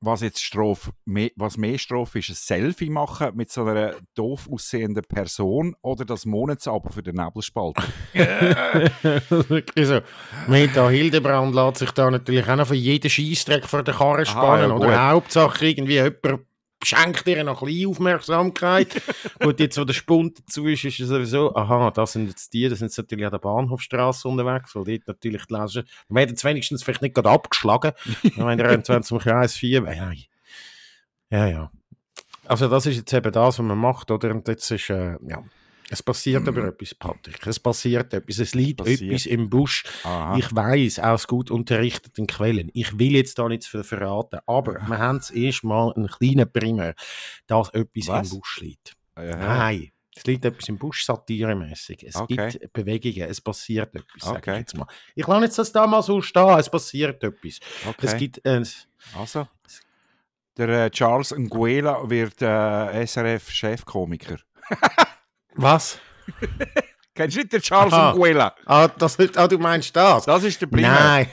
was 0.00 0.20
jetzt 0.20 0.42
Strophe, 0.42 0.92
mehr, 1.04 1.30
was 1.36 1.56
mehr 1.56 1.78
Strophe 1.78 2.18
ist, 2.18 2.30
ein 2.30 2.34
Selfie 2.34 2.90
machen 2.90 3.34
mit 3.34 3.50
so 3.50 3.64
einer 3.64 3.94
doof 4.14 4.48
aussehenden 4.50 5.02
Person 5.02 5.74
oder 5.82 6.04
das 6.04 6.26
Monatsabo 6.26 6.90
für 6.90 7.02
den 7.02 7.16
Nebelspalter. 7.16 7.82
Wirklich 8.12 9.86
so. 9.88 10.00
Meta 10.48 10.88
Hildebrand 10.88 11.54
lässt 11.54 11.78
sich 11.78 11.90
da 11.92 12.10
natürlich 12.10 12.48
auch 12.48 12.56
noch 12.56 12.66
für 12.66 12.74
jeden 12.74 13.10
Scheissdreck 13.10 13.66
vor 13.66 13.82
der 13.82 13.94
Karre 13.94 14.26
spannen. 14.26 14.70
ja, 14.70 14.76
oder. 14.76 15.08
Hauptsache 15.08 15.66
irgendwie 15.66 15.94
jemand 15.94 16.46
schenkt 16.86 17.26
dir 17.26 17.42
noch 17.44 17.62
ein 17.62 17.66
bisschen 17.66 17.90
Aufmerksamkeit. 17.90 19.02
Gut, 19.40 19.60
jetzt 19.60 19.78
wo 19.78 19.84
der 19.84 19.94
Spund 19.94 20.38
dazu 20.38 20.66
ist, 20.66 20.84
ist 20.84 21.00
es 21.00 21.08
sowieso, 21.08 21.54
aha, 21.54 21.90
das 21.90 22.12
sind 22.12 22.28
jetzt 22.28 22.52
die, 22.52 22.68
das 22.68 22.78
sind 22.78 22.88
jetzt 22.88 22.98
natürlich 22.98 23.24
an 23.24 23.32
der 23.32 23.38
Bahnhofstrasse 23.38 24.28
unterwegs, 24.28 24.74
weil 24.74 24.84
dort 24.84 25.08
natürlich 25.08 25.46
die 25.46 25.54
Leser, 25.54 25.84
wir 26.08 26.16
werden 26.16 26.36
es 26.36 26.44
wenigstens 26.44 26.82
vielleicht 26.82 27.02
nicht 27.02 27.14
gerade 27.14 27.30
abgeschlagen, 27.30 27.92
wenn 28.36 28.58
der 28.58 28.86
wenn 28.88 29.02
zum 29.02 29.18
Kreis 29.18 29.54
4, 29.56 29.82
ja, 29.94 30.12
ja, 31.30 31.46
ja. 31.46 31.70
Also 32.44 32.68
das 32.68 32.86
ist 32.86 32.96
jetzt 32.96 33.12
eben 33.12 33.32
das, 33.32 33.58
was 33.58 33.64
man 33.64 33.78
macht, 33.78 34.10
oder? 34.10 34.30
Und 34.30 34.46
jetzt 34.46 34.70
ist, 34.70 34.90
äh, 34.90 35.16
ja, 35.26 35.42
es 35.88 36.02
passiert 36.02 36.46
aber 36.48 36.64
etwas, 36.64 36.94
Patrick. 36.94 37.46
Es 37.46 37.60
passiert 37.60 38.12
etwas. 38.12 38.38
Es 38.38 38.54
liegt 38.54 38.78
Passiert. 38.78 39.02
etwas 39.02 39.26
im 39.26 39.48
Busch. 39.48 39.84
Aha. 40.04 40.36
Ich 40.36 40.54
weiß 40.54 40.98
aus 40.98 41.26
gut 41.28 41.50
unterrichteten 41.50 42.26
Quellen. 42.26 42.70
Ich 42.74 42.98
will 42.98 43.12
jetzt 43.14 43.38
da 43.38 43.48
nichts 43.48 43.66
ver- 43.68 43.84
verraten, 43.84 44.40
aber 44.46 44.74
wir 44.86 44.98
haben 44.98 45.18
es 45.18 45.30
erst 45.30 45.62
mal 45.64 45.92
einen 45.94 46.08
kleinen 46.08 46.50
Primär, 46.50 46.94
dass 47.46 47.68
etwas 47.70 48.08
Was? 48.08 48.32
im 48.32 48.38
Busch 48.38 48.60
liegt. 48.60 48.94
Ja. 49.16 49.36
Nein. 49.36 49.90
Es 50.18 50.24
liegt 50.24 50.44
etwas 50.46 50.66
im 50.70 50.78
Busch 50.78 51.04
satiremäßig. 51.04 52.02
Es 52.02 52.16
Okay. 52.16 52.48
gibt 52.50 52.72
Bewegungen, 52.72 53.28
es 53.28 53.38
passiert 53.40 53.94
etwas, 53.94 54.24
Okay. 54.28 54.52
ich 54.54 54.58
jetzt 54.60 54.76
mal. 54.76 54.86
Ich 55.14 55.26
lasse 55.26 55.44
jetzt 55.44 55.58
das 55.58 55.70
da 55.72 55.86
mal 55.86 56.02
so 56.02 56.22
stehen, 56.22 56.58
es 56.58 56.70
passiert 56.70 57.22
etwas. 57.22 57.58
Okay. 57.86 58.06
Es 58.06 58.16
gibt 58.16 58.44
äh, 58.46 58.62
also, 59.14 59.46
der 60.56 60.68
äh, 60.86 60.90
Charles 60.90 61.32
Nguela 61.36 62.08
wird 62.08 62.40
äh, 62.40 63.06
SRF-Chefkomiker. 63.06 64.38
was? 65.56 65.98
Kennst 67.14 67.36
du 67.36 67.40
nicht 67.40 67.52
den 67.52 67.62
Charles 67.62 67.92
Aha. 67.92 68.12
Nguela? 68.12 68.54
Ah, 68.66 68.88
das, 68.88 69.18
ah, 69.36 69.48
du 69.48 69.58
meinst 69.58 69.94
das? 69.96 70.24
Das 70.26 70.44
ist 70.44 70.60
der 70.60 70.66
Primär. 70.66 70.90
Nein. 70.90 71.28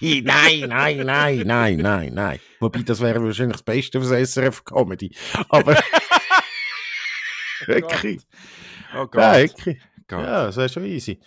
nein, 0.00 0.24
nein, 0.68 0.96
nein, 1.04 1.42
nein, 1.44 1.76
nein, 1.76 2.14
nein. 2.14 2.40
Wobei, 2.60 2.82
das 2.82 3.00
wäre 3.00 3.22
wahrscheinlich 3.22 3.56
das 3.56 3.62
Beste 3.62 4.00
für 4.00 4.08
das 4.08 4.32
SRF 4.32 4.64
Comedy. 4.64 5.14
Aber. 5.48 5.76
wirklich. 7.66 8.22
Oh 8.96 9.06
Gott. 9.06 9.14
Ja, 9.16 9.36
wirklich. 9.36 9.78
Gott. 10.08 10.24
Ja, 10.24 10.46
das 10.46 10.56
wäre 10.56 10.68
schon 10.68 10.84
easy. 10.86 11.20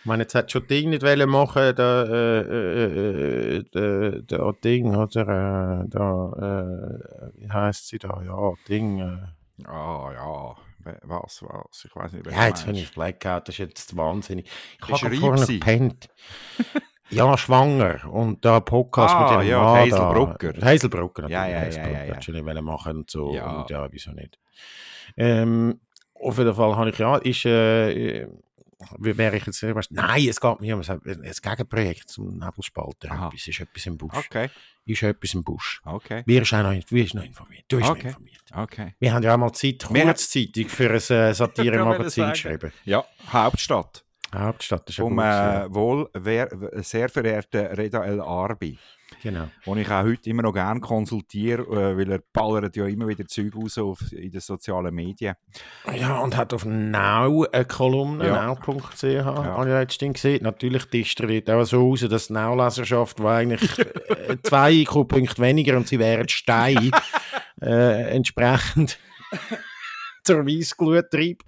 Ich 0.00 0.06
meine, 0.06 0.22
jetzt 0.22 0.34
hat 0.34 0.52
schon 0.52 0.66
Ding 0.66 0.90
nicht 0.90 1.02
wollen 1.02 1.28
machen, 1.28 1.74
der, 1.74 2.06
äh, 2.08 2.40
äh, 2.40 3.56
äh, 3.56 3.64
der, 3.74 4.22
der 4.22 4.52
Ding, 4.62 4.94
oder, 4.94 5.22
äh, 5.22 5.88
da, 5.88 6.32
äh, 6.36 7.40
wie 7.40 7.50
heisst 7.50 7.88
sie 7.88 7.98
da, 7.98 8.22
ja, 8.22 8.52
Ding, 8.68 9.00
äh, 9.00 9.16
Ah, 9.62 10.10
ja. 10.12 10.56
We- 10.84 11.00
Was, 11.02 11.42
was? 11.42 11.84
Ich 11.84 11.94
weiß 11.96 12.12
nicht, 12.12 12.26
ja, 12.30 12.46
jetzt 12.46 12.66
habe 12.66 12.76
ich 12.76 12.92
Blackout, 12.92 13.48
das 13.48 13.54
ist 13.54 13.58
jetzt 13.58 13.96
wahnsinnig. 13.96 14.48
Ich 14.86 15.02
habe 15.02 15.14
vorhin 15.16 15.46
gepennt. 15.46 16.08
ja, 17.10 17.36
schwanger, 17.38 18.04
und 18.12 18.44
da 18.44 18.60
Podcast 18.60 19.14
Ah, 19.14 19.32
mit 19.38 19.42
dem 19.46 19.50
ja, 19.50 19.62
Mann 19.62 19.74
da. 19.90 20.52
Die 20.52 20.64
Hazelbrucker, 20.64 21.22
natürlich, 21.22 21.32
Ja, 21.32 21.46
ja, 21.46 21.60
ja, 21.60 21.66
Hazelbrucker, 21.66 22.04
ja, 22.06 22.14
ja. 22.14 22.22
schon 22.22 22.34
nicht 22.34 22.44
wollen 22.46 22.64
machen 22.64 22.96
und 22.98 23.10
so, 23.10 23.34
Ja. 23.34 23.60
und 23.60 23.70
ja, 23.70 23.86
wieso 23.90 24.12
nicht. 24.12 24.38
Ähm, 25.16 25.80
auf 26.14 26.38
jeden 26.38 26.54
Fall 26.54 26.76
habe 26.76 26.90
ich, 26.90 26.98
ja, 26.98 27.16
ist, 27.16 27.44
äh, 27.44 28.22
äh, 28.22 28.28
wäre 28.98 29.36
ich 29.36 29.46
jetzt 29.46 29.58
selber? 29.58 29.80
Nein, 29.90 30.28
es 30.28 30.40
geht 30.40 30.60
mir 30.60 30.74
um 30.76 30.82
ein, 30.86 31.00
Gegenprojekt 31.42 32.08
zum 32.08 32.38
Nebelspalter. 32.38 33.08
Etwas, 33.08 33.46
ist 33.46 33.60
etwas 33.60 33.86
im 33.86 33.96
Busch. 33.98 34.14
Okay, 34.16 34.50
Ist 34.86 35.02
etwas 35.02 35.34
im 35.34 35.42
Busch. 35.44 35.80
okay, 35.84 36.22
Wir 36.26 36.42
ist 36.42 36.52
noch, 36.52 36.72
du 36.72 36.80
bist 36.90 37.14
noch 37.14 37.24
informiert. 37.24 37.64
Du 37.68 37.78
bist 37.78 37.90
Okay. 37.90 38.08
informiert. 38.08 38.42
okay. 38.54 38.94
Wir 38.98 39.12
haben 39.12 39.22
ja 39.22 39.34
auch 39.34 39.38
mal 39.38 39.52
Zeit, 39.52 39.86
Wir- 39.92 40.04
kurzzeitig 40.04 40.70
für 40.70 40.90
ein 40.90 40.96
äh, 40.96 41.34
Satire-Magazin 41.34 42.28
geschrieben. 42.30 42.72
Ja, 42.84 43.04
Hauptstadt. 43.32 44.04
Hauptstadt 44.34 44.88
ist 44.90 44.96
ja 44.98 45.04
Vom 45.04 45.14
gut. 45.16 45.24
äh, 45.24 45.74
wohl 45.74 46.10
wer, 46.14 46.48
sehr 46.82 47.08
verehrten 47.08 47.66
Reda 47.66 48.04
El 48.04 48.20
Arbi. 48.20 48.78
Genau. 49.22 49.48
den 49.66 49.78
ich 49.78 49.88
auch 49.90 50.02
heute 50.02 50.30
immer 50.30 50.42
noch 50.42 50.52
gerne 50.52 50.80
konsultiere, 50.80 51.62
äh, 51.62 51.96
weil 51.96 52.10
er 52.12 52.20
ballert 52.32 52.76
ja 52.76 52.86
immer 52.86 53.06
wieder 53.08 53.26
Zeug 53.26 53.54
raus 53.56 53.78
auf, 53.78 54.00
in 54.12 54.30
den 54.30 54.40
sozialen 54.40 54.94
Medien. 54.94 55.34
Ja, 55.96 56.18
und 56.18 56.36
hat 56.36 56.52
auf 56.52 56.64
Now 56.64 57.46
eine 57.52 57.64
Kolumne, 57.64 58.26
Ja. 58.26 58.46
now.ch, 58.46 59.02
habe 59.04 59.68
ich 59.68 59.72
letztens 59.72 60.14
gesehen. 60.14 60.42
Natürlich 60.42 60.84
distribuiert 60.86 61.50
auch 61.50 61.64
so 61.64 61.88
raus, 61.88 62.00
dass 62.08 62.28
die 62.28 62.32
Now-Leserschaft, 62.34 63.18
die 63.18 63.24
eigentlich 63.24 63.78
äh, 63.78 64.36
zwei 64.42 64.72
IQ-Punkte 64.72 65.40
weniger 65.42 65.76
und 65.76 65.88
sie 65.88 65.98
wären 65.98 66.28
Stein, 66.28 66.90
äh, 67.62 68.14
entsprechend 68.14 68.98
zur 70.24 70.46
Weissglut 70.46 71.10
treibt. 71.10 71.42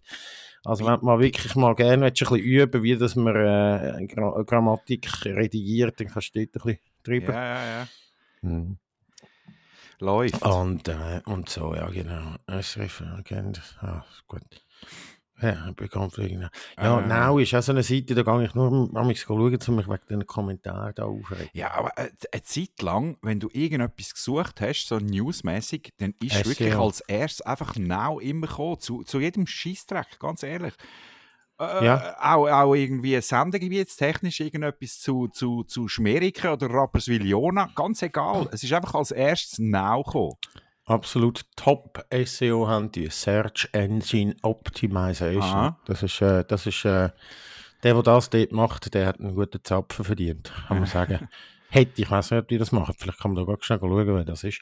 Also 0.64 0.85
wenn 0.85 0.98
man 1.02 1.20
wirklich 1.20 1.55
mal 1.55 1.76
gerne 1.76 2.07
ein 2.07 2.12
bisschen 2.12 2.38
üben 2.38 2.83
wie 2.83 2.96
dass 2.96 3.14
man 3.14 3.37
äh, 3.37 4.05
Gra 4.09 4.42
Grammatik 4.42 5.24
redigiert, 5.24 6.00
dann 6.00 6.09
kannst 6.09 6.35
du 6.35 6.40
dort 6.44 6.57
ein 6.57 6.62
bisschen 6.72 6.79
drüber. 7.06 7.32
Ja, 7.32 7.44
ja, 7.44 7.78
ja. 7.78 7.88
Mhm. 8.42 8.78
Läuft. 9.98 10.42
Und, 10.42 10.88
äh, 10.88 11.22
und 11.24 11.48
so, 11.48 11.74
ja, 11.74 11.88
genau. 11.88 12.36
SRF, 12.46 13.02
kennt 13.24 13.62
ah, 13.80 14.04
ist 14.10 14.26
gut. 14.26 14.42
Ja, 15.40 15.70
bekommt 15.76 16.14
genau. 16.14 16.48
Ja, 16.78 17.00
Äh. 17.00 17.06
Now 17.06 17.38
ist 17.38 17.54
auch 17.54 17.62
so 17.62 17.72
eine 17.72 17.82
Seite, 17.82 18.14
da 18.14 18.22
gehe 18.22 18.44
ich 18.44 18.54
nur 18.54 18.90
am 18.94 19.14
schauen, 19.14 19.58
um 19.68 19.76
mich 19.76 19.88
wegen 19.88 20.06
den 20.08 20.26
Kommentaren 20.26 20.94
da 20.94 21.04
aufregen. 21.04 21.50
Ja, 21.52 21.72
aber 21.74 21.92
äh, 21.98 22.10
eine 22.32 22.42
Zeit 22.42 22.80
lang, 22.80 23.18
wenn 23.20 23.38
du 23.38 23.50
irgendetwas 23.52 24.14
gesucht 24.14 24.60
hast, 24.62 24.88
so 24.88 24.98
newsmäßig, 24.98 25.92
dann 25.98 26.14
ist 26.22 26.36
SEO. 26.36 26.46
wirklich 26.46 26.74
als 26.74 27.00
erstes 27.00 27.42
einfach 27.42 27.76
Now 27.76 28.18
immer 28.18 28.46
gekommen, 28.46 28.80
zu, 28.80 29.02
zu 29.02 29.20
jedem 29.20 29.46
Scheißdreck, 29.46 30.18
ganz 30.18 30.42
ehrlich. 30.42 30.74
Äh, 31.58 31.84
Ja. 31.86 32.16
auch, 32.20 32.48
auch 32.48 32.74
irgendwie 32.74 33.20
sendegebietstechnisch 33.20 34.40
irgendetwas 34.40 35.00
zu, 35.00 35.28
zu, 35.28 35.64
zu 35.64 35.88
Schmeriken 35.88 36.50
oder 36.50 36.68
Rapperswil-Jona, 36.70 37.70
ganz 37.74 38.02
egal. 38.02 38.48
Es 38.52 38.62
ist 38.62 38.72
einfach 38.72 38.94
als 38.94 39.10
erstes 39.10 39.58
Now 39.58 40.02
gekommen. 40.02 40.34
Absolut 40.84 41.44
top 41.56 42.04
SEO 42.24 42.68
haben 42.68 42.92
die 42.92 43.08
Search 43.08 43.68
Engine 43.72 44.36
Optimization. 44.42 45.42
Aha. 45.42 45.80
Das 45.86 46.02
ist, 46.02 46.20
äh, 46.22 46.44
das 46.44 46.66
ist 46.66 46.84
äh, 46.84 47.10
der, 47.82 47.94
der 47.94 48.02
das 48.02 48.30
dort 48.30 48.52
macht, 48.52 48.94
der 48.94 49.06
hat 49.06 49.18
einen 49.18 49.34
guten 49.34 49.62
Zapfen 49.64 50.04
verdient, 50.04 50.52
kann 50.68 50.78
man 50.78 50.86
sagen. 50.86 51.28
Hätte, 51.68 52.00
ich 52.00 52.08
weiß 52.10 52.30
nicht, 52.30 52.50
wie 52.50 52.58
das 52.58 52.70
macht. 52.70 52.94
Vielleicht 52.98 53.18
kann 53.18 53.32
man 53.32 53.44
da 53.44 53.50
ganz 53.50 53.64
schnell 53.64 53.80
schauen, 53.80 54.06
wer 54.06 54.24
das 54.24 54.44
ist. 54.44 54.60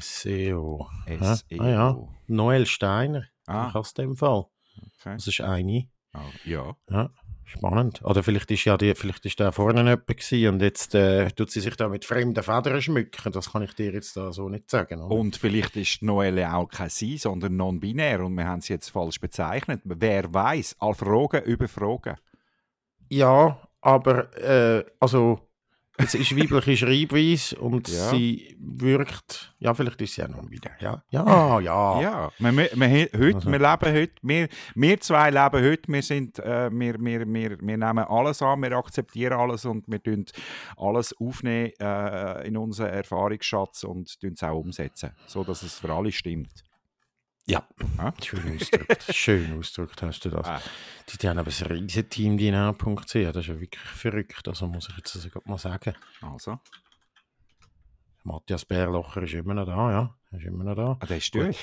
SEO. 0.00 0.88
SEO. 1.06 1.62
Ah 1.62 1.68
ja, 1.68 1.98
Noel 2.26 2.64
Steiner. 2.66 3.24
Ah. 3.46 3.66
Ich 3.68 3.74
aus 3.74 3.92
dem 3.92 4.16
Fall. 4.16 4.46
Okay. 4.76 5.14
Das 5.16 5.26
ist 5.26 5.40
eine. 5.42 5.88
Ah, 6.16 6.30
ja. 6.44 6.76
Ja, 6.88 7.10
spannend. 7.44 8.02
Oder 8.02 8.22
vielleicht 8.22 8.50
ist 8.50 8.64
ja 8.64 8.76
die, 8.76 8.94
vielleicht 8.94 9.26
ist 9.26 9.38
der 9.38 9.52
vorne 9.52 9.80
jemand 9.80 10.06
gewesen 10.06 10.54
und 10.54 10.62
jetzt 10.62 10.94
äh, 10.94 11.30
tut 11.30 11.50
sie 11.50 11.60
sich 11.60 11.76
da 11.76 11.88
mit 11.88 12.04
fremden 12.04 12.42
Federn 12.42 12.80
schmücken. 12.80 13.32
Das 13.32 13.52
kann 13.52 13.62
ich 13.62 13.74
dir 13.74 13.92
jetzt 13.92 14.16
da 14.16 14.32
so 14.32 14.48
nicht 14.48 14.70
sagen. 14.70 15.02
Oder? 15.02 15.14
Und 15.14 15.36
vielleicht 15.36 15.76
ist 15.76 16.02
Noelle 16.02 16.52
auch 16.54 16.68
kein 16.68 16.88
Sie, 16.88 17.18
sondern 17.18 17.56
non-binär 17.56 18.24
und 18.24 18.34
wir 18.34 18.46
haben 18.46 18.62
sie 18.62 18.72
jetzt 18.72 18.88
falsch 18.88 19.20
bezeichnet. 19.20 19.82
Wer 19.84 20.32
weiß? 20.32 20.76
Fragen 20.94 21.44
über 21.44 21.68
Fragen. 21.68 22.16
Ja, 23.10 23.60
aber 23.82 24.34
äh, 24.38 24.84
also 24.98 25.45
es 25.98 26.14
ist 26.14 26.36
weibliche 26.36 26.76
Schreibweise 26.76 27.56
und 27.58 27.88
Ja. 27.88 28.10
sie 28.10 28.56
wirkt. 28.60 29.54
Ja, 29.58 29.74
vielleicht 29.74 30.00
ist 30.02 30.14
sie 30.14 30.20
ja 30.20 30.28
noch 30.28 30.48
wieder. 30.50 30.70
Ja, 30.80 31.02
ja, 31.10 31.60
ja. 31.60 32.00
Ja, 32.06 32.30
wir, 32.38 32.52
wir, 32.56 32.70
wir, 32.74 32.88
heute, 33.18 33.36
Also. 33.36 33.50
wir 33.50 33.58
leben 33.58 33.94
heute, 33.94 34.12
wir, 34.22 34.48
wir 34.74 35.00
zwei 35.00 35.30
leben 35.30 35.64
heute, 35.64 35.82
wir, 35.92 36.02
sind, 36.02 36.38
äh, 36.38 36.70
wir, 36.70 36.94
wir, 37.00 37.26
wir, 37.26 37.50
wir 37.60 37.76
nehmen 37.78 37.98
alles 38.04 38.42
an, 38.42 38.60
wir 38.62 38.72
akzeptieren 38.72 39.34
alles 39.34 39.64
und 39.64 39.86
wir 39.88 40.02
tun 40.02 40.24
alles 40.76 41.14
aufnehmen 41.18 41.72
äh, 41.80 42.46
in 42.46 42.56
unseren 42.56 42.90
Erfahrungsschatz 42.90 43.84
und 43.84 44.20
tun 44.20 44.32
es 44.34 44.42
auch 44.42 44.58
umsetzen, 44.58 45.10
so 45.26 45.44
dass 45.44 45.62
es 45.62 45.78
für 45.78 45.92
alle 45.92 46.12
stimmt. 46.12 46.65
Ja, 47.48 47.62
Ja? 47.98 48.12
schön 48.22 48.56
ausgedrückt. 48.60 49.04
schön 49.14 49.58
ausgedrückt 49.58 50.02
hast 50.02 50.24
du 50.24 50.30
das. 50.30 50.46
Ah. 50.46 50.60
Die, 51.08 51.16
die 51.18 51.28
haben 51.28 51.38
aber 51.38 51.50
ein 51.50 51.66
riesiges 51.66 52.08
Team, 52.08 52.36
die 52.36 52.50
nach.ch. 52.50 52.84
Das 53.12 53.36
ist 53.36 53.46
ja 53.46 53.60
wirklich 53.60 53.82
verrückt. 53.82 54.48
Also 54.48 54.66
muss 54.66 54.88
ich 54.90 54.96
jetzt 54.96 55.14
also 55.14 55.28
grad 55.30 55.46
mal 55.46 55.56
sagen. 55.58 55.94
Also, 56.20 56.58
Matthias 58.24 58.64
Bärlocher 58.64 59.22
ist 59.22 59.34
immer 59.34 59.54
noch 59.54 59.66
da, 59.66 59.90
ja. 59.92 60.14
Er 60.32 60.38
ist 60.38 60.44
immer 60.46 60.64
noch 60.64 60.74
da. 60.74 60.96
ah, 61.00 61.06
der 61.06 61.16
ist 61.18 61.32
dort. 61.34 61.56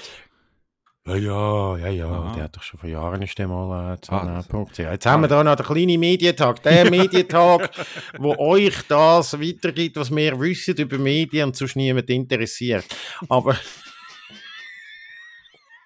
Ja, 1.06 1.16
ja, 1.18 1.78
ja, 1.78 1.88
ja. 1.90 2.08
Aha. 2.10 2.34
Der 2.36 2.44
hat 2.46 2.56
doch 2.56 2.64
schon 2.64 2.80
vor 2.80 2.88
Jahren 2.90 3.22
ist 3.22 3.38
der 3.38 3.50
mal 3.50 3.96
äh, 3.96 4.00
zu 4.00 4.10
Ah, 4.14 4.26
das- 4.38 4.48
nach.ch. 4.50 4.78
Jetzt 4.80 5.06
haben 5.06 5.24
wir 5.24 5.28
da 5.28 5.44
noch 5.44 5.56
den 5.58 5.66
kleinen 5.66 6.00
Medientag. 6.00 6.64
Der 6.64 6.90
Medientag, 6.90 7.72
wo 8.20 8.38
euch 8.38 8.82
das 8.88 9.34
weitergibt, 9.38 9.98
was 9.98 10.16
wir 10.16 10.40
wissen 10.40 10.78
über 10.78 10.98
Medien 10.98 11.48
und 11.50 11.58
sonst 11.58 11.76
niemand 11.76 12.10
interessiert. 12.10 12.86
Aber... 13.28 13.58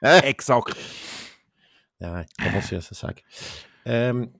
Exakt. 0.23 0.75
Ja, 1.99 2.21
ich 2.21 2.73
also 2.73 2.93
sagen. 2.93 3.21
Ähm, 3.85 4.33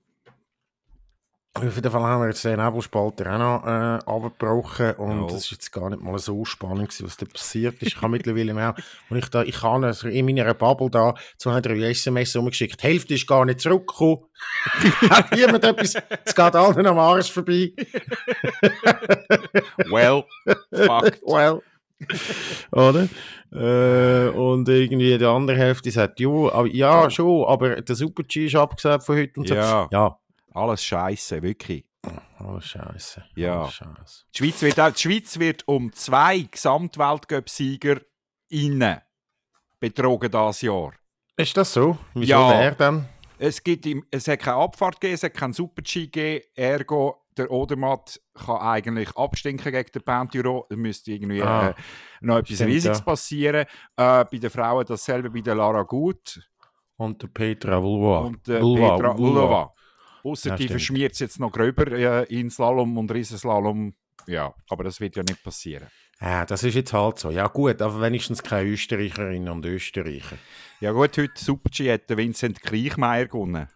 auf 1.66 1.76
jeden 1.76 1.92
Fall 1.92 2.04
haben 2.04 2.22
wir 2.22 2.28
jetzt 2.28 2.46
den 2.46 2.64
Nebelspalter 2.64 3.34
auch 3.34 3.40
noch 3.40 3.66
äh, 3.66 4.00
abgebrochen 4.06 4.94
und 4.94 5.32
es 5.32 5.46
ist 5.46 5.52
jetzt 5.52 5.72
gar 5.72 5.90
nicht 5.90 6.02
mal 6.02 6.20
so 6.20 6.46
spannend 6.46 6.90
gewesen, 6.90 7.08
was 7.08 7.18
da 7.18 7.26
passiert 7.26 7.82
ist. 7.82 7.94
Ich 7.94 7.96
habe 7.98 8.10
mittlerweile 8.10 8.54
mehr, 8.54 8.76
und 9.10 9.18
ich 9.18 9.28
da, 9.30 9.42
ich 9.42 9.64
habe 9.64 9.88
also 9.88 10.08
in 10.08 10.26
meiner 10.26 10.54
Bubble 10.54 10.92
da 10.92 11.16
zwei, 11.38 11.60
drei 11.62 11.82
SMS 11.90 12.36
umgeschickt. 12.36 12.82
Die 12.82 12.88
Hälfte 12.88 13.16
ist 13.16 13.26
gar 13.26 13.44
nicht 13.46 13.62
zurückgekommen. 13.62 14.26
Hat 15.10 15.36
jemand 15.36 15.64
etwas, 15.64 15.96
es 16.26 16.36
geht 16.36 16.56
allen 16.56 16.86
am 16.86 17.00
Arsch 17.00 17.32
vorbei. 17.32 17.72
Well, 19.90 20.26
fuck. 20.72 21.20
well. 21.26 21.64
Oder? 22.72 23.08
Äh, 23.52 24.30
und 24.30 24.68
irgendwie 24.70 25.18
die 25.18 25.26
andere 25.26 25.58
Hälfte 25.58 25.90
sagt, 25.92 26.20
jo, 26.20 26.52
aber, 26.52 26.68
ja, 26.68 27.10
schon, 27.10 27.46
aber 27.48 27.82
der 27.82 27.96
Super-G 27.96 28.46
ist 28.46 28.56
abgesagt 28.56 29.04
von 29.06 29.18
heute 29.18 29.40
und 29.40 29.48
so. 29.48 29.56
Ja, 29.56 29.88
Ja, 29.92 30.20
alles 30.54 30.84
scheiße, 30.84 31.42
wirklich. 31.42 31.86
alles 32.40 32.66
scheiße. 32.66 33.24
Ja. 33.36 33.62
Alles 33.62 33.74
scheiße. 33.74 34.26
Die 34.34 34.38
Schweiz 34.38 34.62
wird, 34.62 34.80
auch, 34.80 34.92
die 34.92 35.00
Schweiz 35.02 35.40
wird 35.40 35.68
um 35.68 35.92
zwei 35.94 36.48
Gesamtweltcup-Sieger 36.52 38.02
innen 38.50 38.98
betrogen 39.80 40.32
dieses 40.32 40.62
Jahr. 40.62 40.92
Ist 41.36 41.56
das 41.58 41.74
so? 41.74 41.98
Wieso 42.14 42.32
Ja. 42.32 42.60
wer 42.60 42.72
dann? 42.76 43.08
Es, 43.40 43.62
gibt 43.64 43.88
es 44.10 44.28
hat 44.28 44.40
keine 44.40 44.58
Abfahrt 44.58 45.00
gegeben, 45.00 45.14
es 45.16 45.24
hat 45.24 45.34
keinen 45.36 45.54
Super-G 45.54 46.06
gegeben, 46.08 46.44
ergo 46.56 47.24
der 47.38 47.52
Odermatt 47.52 48.20
kann 48.34 48.58
eigentlich 48.58 49.16
abstinken 49.16 49.72
gegen 49.72 49.92
den 49.92 50.02
Pentiro. 50.04 50.66
Es 50.70 50.78
müsste 50.78 51.12
irgendwie 51.12 51.42
Ah, 51.42 51.70
äh, 51.70 51.74
noch 52.22 52.38
etwas 52.38 52.56
stimmt, 52.56 52.72
Riesiges 52.72 52.98
ja. 53.00 53.04
passieren. 53.04 53.62
Äh, 53.96 54.26
bei 54.26 54.38
den 54.38 54.50
Frauen 54.50 54.86
dasselbe 54.88 55.30
bei 55.30 55.42
der 55.42 55.56
Lara 55.56 55.84
Gut 55.84 56.42
Und 56.98 57.22
der 57.22 57.28
Petra 57.28 57.82
Vulva. 57.82 58.20
und 58.28 58.48
äh, 58.50 58.62
Vulva, 58.62 58.96
Petra 58.96 59.18
Vulva. 59.18 59.74
Ausser 60.24 60.50
Ja, 60.50 60.56
die 60.56 60.68
verschmiert 60.68 61.14
es 61.14 61.20
jetzt 61.20 61.40
noch 61.40 61.52
gröber 61.52 61.88
äh, 61.92 62.24
in 62.26 62.50
Slalom 62.50 62.98
und 62.98 63.12
Riesenslalom. 63.12 63.94
Ja, 64.26 64.54
aber 64.70 64.84
das 64.84 65.00
wird 65.00 65.16
ja 65.16 65.24
nicht 65.24 65.42
passieren. 65.44 65.88
Ja, 66.20 66.46
das 66.46 66.64
ist 66.64 66.74
jetzt 66.74 66.92
halt 66.94 67.20
so. 67.20 67.30
Ja 67.30 67.48
gut, 67.48 67.80
aber 67.82 68.02
wenigstens 68.02 68.42
keine 68.42 68.68
Österreicherinnen 68.70 69.50
und 69.50 69.64
Österreicher. 69.66 70.38
Ja 70.80 70.92
gut, 70.92 71.16
heute 71.18 71.32
Super-G 71.36 71.94
hat 71.94 72.10
der 72.10 72.18
Vincent 72.18 72.60
Kriechmeier 72.62 73.28
gewonnen. 73.28 73.68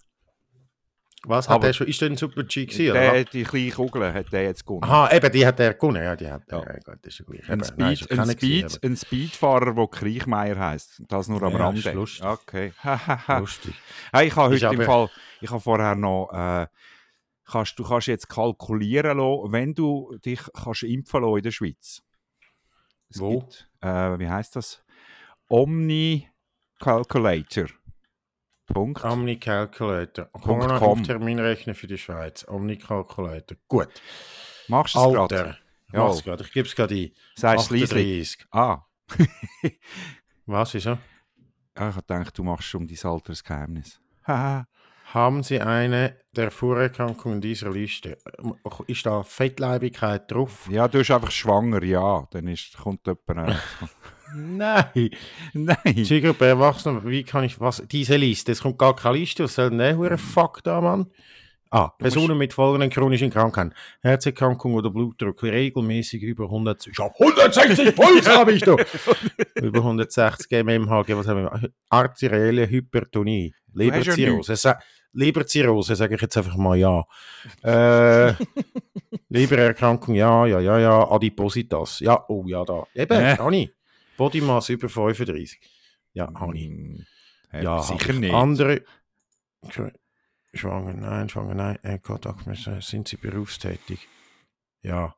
Was, 1.27 1.47
hat 1.47 1.55
Aber- 1.57 1.67
der 1.67 1.73
schon, 1.73 1.87
ist 1.87 2.01
der 2.01 2.09
ein 2.09 2.17
Super-G 2.17 2.65
gewesen? 2.65 2.93
Der, 2.93 3.11
oder? 3.11 3.23
die 3.25 3.43
kleine 3.43 3.69
Kugel 3.71 4.11
hat 4.13 4.31
der 4.33 4.43
jetzt 4.43 4.65
gewonnen. 4.65 4.83
Aha, 4.83 5.11
eben, 5.15 5.31
die 5.31 5.45
hat 5.45 5.59
er 5.59 5.75
gewonnen. 5.75 6.03
Ja, 6.03 6.15
die 6.15 6.27
hat 6.29 6.43
Ja. 6.51 6.57
Ja. 6.59 6.73
Gut, 6.83 6.97
das 7.03 7.19
ist 7.19 7.25
gut. 7.27 7.37
Ein, 7.47 7.59
nein, 7.77 7.95
Speed, 7.95 7.99
ja 8.01 8.07
ein, 8.09 8.17
keiner 8.17 8.35
gewesen, 8.35 8.69
Speed, 8.69 8.83
ein 8.83 8.97
Speedfahrer, 8.97 9.73
der 9.75 9.87
Kriechmeier 9.87 10.57
heisst. 10.57 11.03
Das 11.07 11.27
nur 11.27 11.43
am 11.43 11.53
Ja, 11.53 11.59
Rande. 11.59 11.79
ist 11.79 11.93
lustig. 11.93 12.25
Okay. 12.25 12.73
Lustig. 13.39 13.75
hey, 14.11 14.27
ich 14.27 14.35
habe 14.35 14.53
heute 14.55 14.65
im 14.65 14.71
aber- 14.81 14.85
Fall, 14.85 15.09
ich 15.41 15.49
habe 15.51 15.59
vorher 15.61 15.93
noch 15.95 16.29
äh, 16.33 16.65
kannst 17.45 17.77
du 17.77 17.83
kannst 17.83 18.07
jetzt 18.07 18.27
kalkulieren 18.27 19.17
lassen, 19.19 19.51
wenn 19.51 19.73
du 19.75 20.17
dich 20.25 20.39
kannst 20.53 20.83
impfen 20.83 21.21
lassen 21.21 21.37
in 21.37 21.43
der 21.43 21.51
Schweiz. 21.51 22.01
Es 23.09 23.19
Wo? 23.19 23.41
Gibt, 23.41 23.69
äh, 23.81 24.17
wie 24.17 24.27
heißt 24.29 24.55
das? 24.55 24.81
Omni 25.49 26.27
Calculator. 26.79 27.65
Punkt. 28.73 29.03
Omni 29.03 29.37
Calculator. 29.37 30.25
Punkt 30.25 30.67
Corona 30.67 31.01
Terminrechner 31.03 31.75
für 31.75 31.87
die 31.87 31.97
Schweiz. 31.97 32.45
Omni 32.47 32.77
Calculator. 32.77 33.57
Gut. 33.67 33.89
Machst 34.67 34.95
du 34.95 34.99
es 34.99 35.13
gerade? 35.13 35.57
Ja. 35.93 36.11
Ich 36.11 36.53
gebe 36.53 36.67
es 36.67 36.75
gerade 36.75 36.95
ein. 36.95 37.11
Sagst 37.35 37.71
es 37.71 37.91
leise? 37.91 37.95
38. 37.95 38.47
Ah. 38.51 38.85
Was 40.45 40.73
ist 40.75 40.83
so? 40.83 40.97
Ja, 41.77 41.89
ich 41.89 41.95
gedacht, 41.95 42.37
du 42.37 42.43
machst 42.43 42.73
um 42.75 42.87
dein 42.87 42.97
Alter 43.03 43.33
ein 43.33 43.39
Geheimnis. 43.43 43.99
Haha. 44.25 44.67
Haben 45.13 45.43
Sie 45.43 45.59
eine 45.59 46.15
der 46.31 46.51
Vorerkrankungen 46.51 47.41
dieser 47.41 47.69
Liste? 47.69 48.17
Ist 48.87 49.05
da 49.05 49.23
Fettleibigkeit 49.23 50.31
drauf? 50.31 50.69
ja, 50.71 50.87
du 50.87 50.99
bist 50.99 51.11
einfach 51.11 51.31
schwanger, 51.31 51.83
ja. 51.83 52.25
Dann 52.31 52.47
ist, 52.47 52.77
kommt 52.77 53.05
jemand. 53.05 53.59
Nein. 54.35 55.09
Nein. 55.53 56.05
Zielgruppe 56.05 56.45
Erwachsene, 56.45 57.01
wie 57.05 57.23
kann 57.23 57.43
ich 57.43 57.59
was? 57.59 57.83
Diese 57.91 58.15
Liste, 58.17 58.51
es 58.51 58.61
kommt 58.61 58.77
gar 58.77 58.95
keine 58.95 59.17
Liste, 59.17 59.43
was 59.43 59.55
soll 59.55 59.69
denn 59.69 59.79
der 59.79 59.97
hure 59.97 60.17
Fuck 60.17 60.63
da, 60.63 60.81
Mann? 60.81 61.07
Ah, 61.73 61.87
Personen 61.97 62.37
mit 62.37 62.51
folgenden 62.53 62.89
chronischen 62.89 63.29
Krankheiten. 63.29 63.73
Herzerkrankung 64.01 64.73
oder 64.73 64.89
Blutdruck, 64.89 65.41
regelmäßig 65.41 66.21
über 66.21 66.43
100. 66.45 66.87
Ich 66.87 66.99
hab 66.99 67.17
160 67.17 67.95
Puls 67.95 68.27
habe 68.27 68.51
ich 68.51 68.61
doch! 68.61 68.77
über 69.55 69.79
160 69.79 70.51
mmHg, 70.65 71.15
was 71.15 71.27
haben 71.27 71.43
wir? 71.43 71.71
Arterielle 71.89 72.69
Hypertonie, 72.69 73.53
hast 73.53 73.75
ja 73.75 73.83
Leberzirrhose. 73.85 74.55
Sa 74.57 74.79
Leberzirrhose, 75.13 75.95
sage 75.95 76.15
ich 76.15 76.21
jetzt 76.21 76.35
einfach 76.37 76.57
mal 76.57 76.75
ja. 76.77 77.05
Äh, 77.63 78.33
Lebererkrankung, 79.29 80.15
ja, 80.15 80.45
ja, 80.45 80.59
ja, 80.59 80.77
ja. 80.77 81.09
Adipositas, 81.09 82.01
ja, 82.01 82.21
oh 82.27 82.43
ja, 82.47 82.65
da. 82.65 82.83
Eben, 82.93 83.17
Äh. 83.17 83.37
habe 83.37 83.55
Bodymass 84.21 84.69
über 84.69 84.87
35. 84.87 85.59
Ja, 86.13 86.31
habe 86.33 86.55
ich. 86.55 86.65
Hm, 86.67 87.05
äh, 87.51 87.63
Ja, 87.63 87.81
sicher 87.81 88.13
nicht. 88.13 88.33
Andere. 88.33 88.83
Sch- 89.67 89.93
Schwanger, 90.53 90.93
nein, 90.93 91.29
schwanger, 91.29 91.55
nein. 91.55 91.79
Äh, 91.81 91.97
Gott, 92.03 92.27
ach, 92.27 92.45
äh, 92.45 92.81
sind 92.81 93.07
sie 93.07 93.17
berufstätig? 93.17 94.07
Ja. 94.83 95.15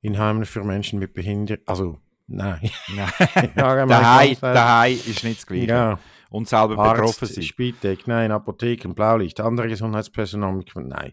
In 0.00 0.18
Heimen 0.18 0.44
für 0.44 0.64
Menschen 0.64 0.98
mit 0.98 1.12
Behinderung. 1.14 1.62
Also, 1.66 2.00
nein. 2.26 2.68
Nein. 2.96 3.52
Daheim, 3.54 4.36
daheim 4.40 4.94
ist 4.94 5.22
nicht 5.24 5.38
das 5.38 5.46
Gleiche. 5.46 5.66
Ja, 5.66 6.00
Und 6.30 6.48
selber 6.48 6.70
betroffen 6.76 7.24
Arzt, 7.26 7.34
sein. 7.34 7.44
Spitex, 7.44 8.06
nein, 8.06 8.32
Apotheken, 8.32 8.94
Blaulicht, 8.94 9.38
andere 9.40 9.68
Gesundheitspersonal, 9.68 10.64
nein. 10.76 11.12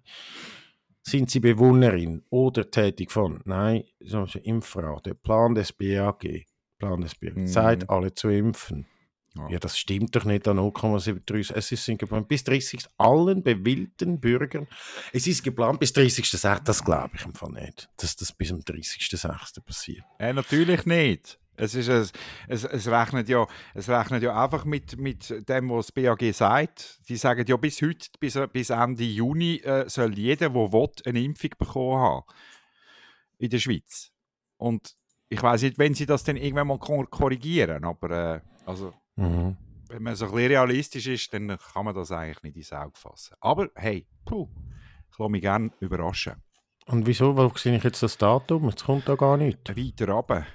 Sind 1.04 1.30
Sie 1.30 1.40
Bewohnerin 1.40 2.24
oder 2.30 2.70
tätig 2.72 3.12
von? 3.12 3.42
Nein, 3.46 3.84
so 4.00 4.26
Impfrat, 4.42 5.06
der 5.06 5.14
Plan 5.16 5.54
des 5.56 5.74
BAG. 5.74 6.46
Plan 6.80 7.02
des 7.02 7.16
BAG. 7.16 7.36
Mhm. 7.36 7.48
Seid 7.48 7.90
alle 7.90 8.14
zu 8.14 8.30
impfen. 8.30 8.88
Ja. 9.36 9.50
Ja, 9.50 9.60
das 9.60 9.78
stimmt 9.78 10.16
doch 10.16 10.26
nicht 10.26 10.48
an 10.48 10.58
0,73. 10.58 11.54
Es 11.54 11.72
ist 11.72 11.86
geplant 12.00 12.28
bis 12.28 12.44
30. 12.44 12.88
allen 12.98 13.44
bewillten 13.44 14.20
Bürgern. 14.20 14.68
Es 15.14 15.28
ist 15.28 15.44
geplant 15.44 15.80
bis 15.80 15.92
30.06. 15.94 16.64
Das 16.64 16.84
glaube 16.84 17.12
ich 17.16 17.26
im 17.26 17.36
Fall 17.36 17.52
nicht, 17.52 17.90
dass 17.98 18.16
das 18.16 18.32
bis 18.32 18.52
am 18.52 18.60
30.06. 18.60 19.62
passiert. 19.62 20.04
Äh, 20.18 20.34
natürlich 20.34 20.86
nicht. 20.86 21.40
Es, 21.56 21.76
ist, 21.76 21.90
es, 21.90 22.14
es, 22.48 22.64
es, 22.64 22.88
rechnet 22.88 23.28
ja, 23.28 23.46
es 23.74 23.90
rechnet 23.90 24.24
ja 24.24 24.42
einfach 24.42 24.64
mit, 24.64 24.98
mit 24.98 25.30
dem, 25.50 25.70
was 25.70 25.88
das 25.88 25.92
BAG 25.92 26.34
sagt. 26.34 27.02
Die 27.10 27.18
sagen 27.18 27.46
ja, 27.46 27.58
bis 27.58 27.82
heute, 27.82 28.08
bis, 28.20 28.40
bis 28.54 28.70
Ende 28.70 29.04
Juni, 29.04 29.58
äh, 29.58 29.88
soll 29.90 30.18
jeder, 30.18 30.50
der 30.50 30.56
will, 30.56 30.90
eine 31.06 31.22
Impfung 31.22 31.52
bekommen 31.58 32.00
haben. 32.00 32.24
In 33.38 33.50
der 33.50 33.60
Schweiz. 33.60 34.12
Und 34.58 34.96
ich 35.30 35.42
weiß 35.42 35.62
nicht, 35.64 35.78
wenn 35.78 35.94
sie 35.94 36.06
das 36.06 36.24
dann 36.24 36.38
irgendwann 36.38 36.68
mal 36.68 36.80
kor- 36.80 37.10
korrigieren, 37.10 37.84
aber 37.84 38.36
äh, 38.36 38.40
also, 38.66 38.94
Mhm. 39.16 39.56
wenn 39.90 40.04
man 40.04 40.16
so 40.16 40.26
ein 40.26 40.32
bisschen 40.32 40.48
realistisch 40.52 41.08
ist, 41.08 41.34
dann 41.34 41.58
kann 41.74 41.86
man 41.86 41.96
das 41.96 42.12
eigentlich 42.12 42.44
nicht 42.44 42.58
ins 42.58 42.74
Auge 42.74 42.92
fassen. 42.96 43.36
Aber 43.40 43.70
hey, 43.76 44.06
puh, 44.26 44.48
ich 45.12 45.18
lasse 45.18 45.32
mich 45.32 45.42
gerne 45.42 45.72
überraschen. 45.80 46.34
Und 46.88 47.06
wieso? 47.06 47.36
Wo 47.38 47.52
sehe 47.56 47.76
ich 47.76 47.84
jetzt 47.84 48.02
das 48.02 48.18
Datum? 48.18 48.70
Jetzt 48.70 48.86
kommt 48.86 49.08
da 49.08 49.16
gar 49.16 49.38
nichts. 49.38 49.70
Weiter 49.76 50.10
runter. 50.12 50.46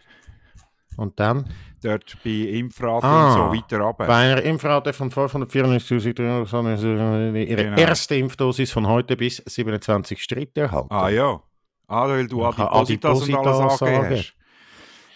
Und 0.96 1.18
dann? 1.20 1.48
Dort 1.82 2.16
bei 2.24 2.30
Impfraten 2.30 3.08
Ah, 3.08 3.26
und 3.26 3.32
so 3.52 3.56
weiter 3.56 3.78
runter. 3.80 4.06
Bei 4.06 4.32
einer 4.32 4.42
Impfrate 4.42 4.92
von 4.92 5.10
594.000 5.10 7.36
ihre 7.48 7.64
Genau. 7.64 7.76
erste 7.76 8.14
Impfdosis 8.16 8.72
von 8.72 8.86
heute 8.86 9.16
bis 9.16 9.40
27.3. 9.46 10.60
erhalten. 10.60 10.88
Ah 10.90 11.08
ja. 11.08 11.40
Ah, 11.86 12.08
weil 12.08 12.26
du 12.26 12.44
habe 12.44 12.70
Adipositas 12.72 13.22
und 13.28 13.34
alles 13.34 13.58
Adipositas 13.58 13.82
angegeben 13.82 14.16
hast. 14.18 14.34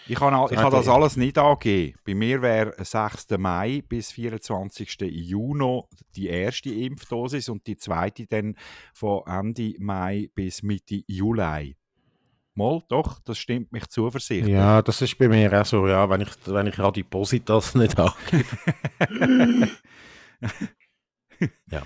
Ich 0.09 0.19
all- 0.21 0.51
ich 0.51 0.57
habe 0.57 0.75
das 0.75 0.87
alles 0.87 1.15
nicht 1.17 1.37
angegeben. 1.37 1.97
Bei 2.05 2.13
mir 2.15 2.41
wäre 2.41 2.73
6. 2.83 3.27
Mai 3.37 3.83
bis 3.87 4.11
24. 4.11 4.97
Juni 5.01 5.81
die 6.15 6.27
erste 6.27 6.69
Impfdosis 6.71 7.47
und 7.49 7.65
die 7.67 7.77
zweite 7.77 8.25
dann 8.25 8.55
von 8.93 9.21
Ende 9.27 9.73
Mai 9.79 10.29
bis 10.33 10.63
Mitte 10.63 11.03
Juli. 11.07 11.75
Mal, 12.55 12.81
doch, 12.89 13.19
das 13.23 13.37
stimmt 13.37 13.71
mich 13.71 13.87
zuversichtlich. 13.87 14.51
Ja, 14.53 14.81
das 14.81 15.01
ist 15.01 15.17
bei 15.17 15.27
mir 15.29 15.61
auch 15.61 15.65
so, 15.65 15.87
ja, 15.87 16.09
wenn 16.09 16.21
ich, 16.21 16.29
wenn 16.45 16.67
ich 16.67 16.77
Adipositas 16.79 17.73
nicht 17.75 17.97
habe. 17.97 18.13
ja. 21.71 21.83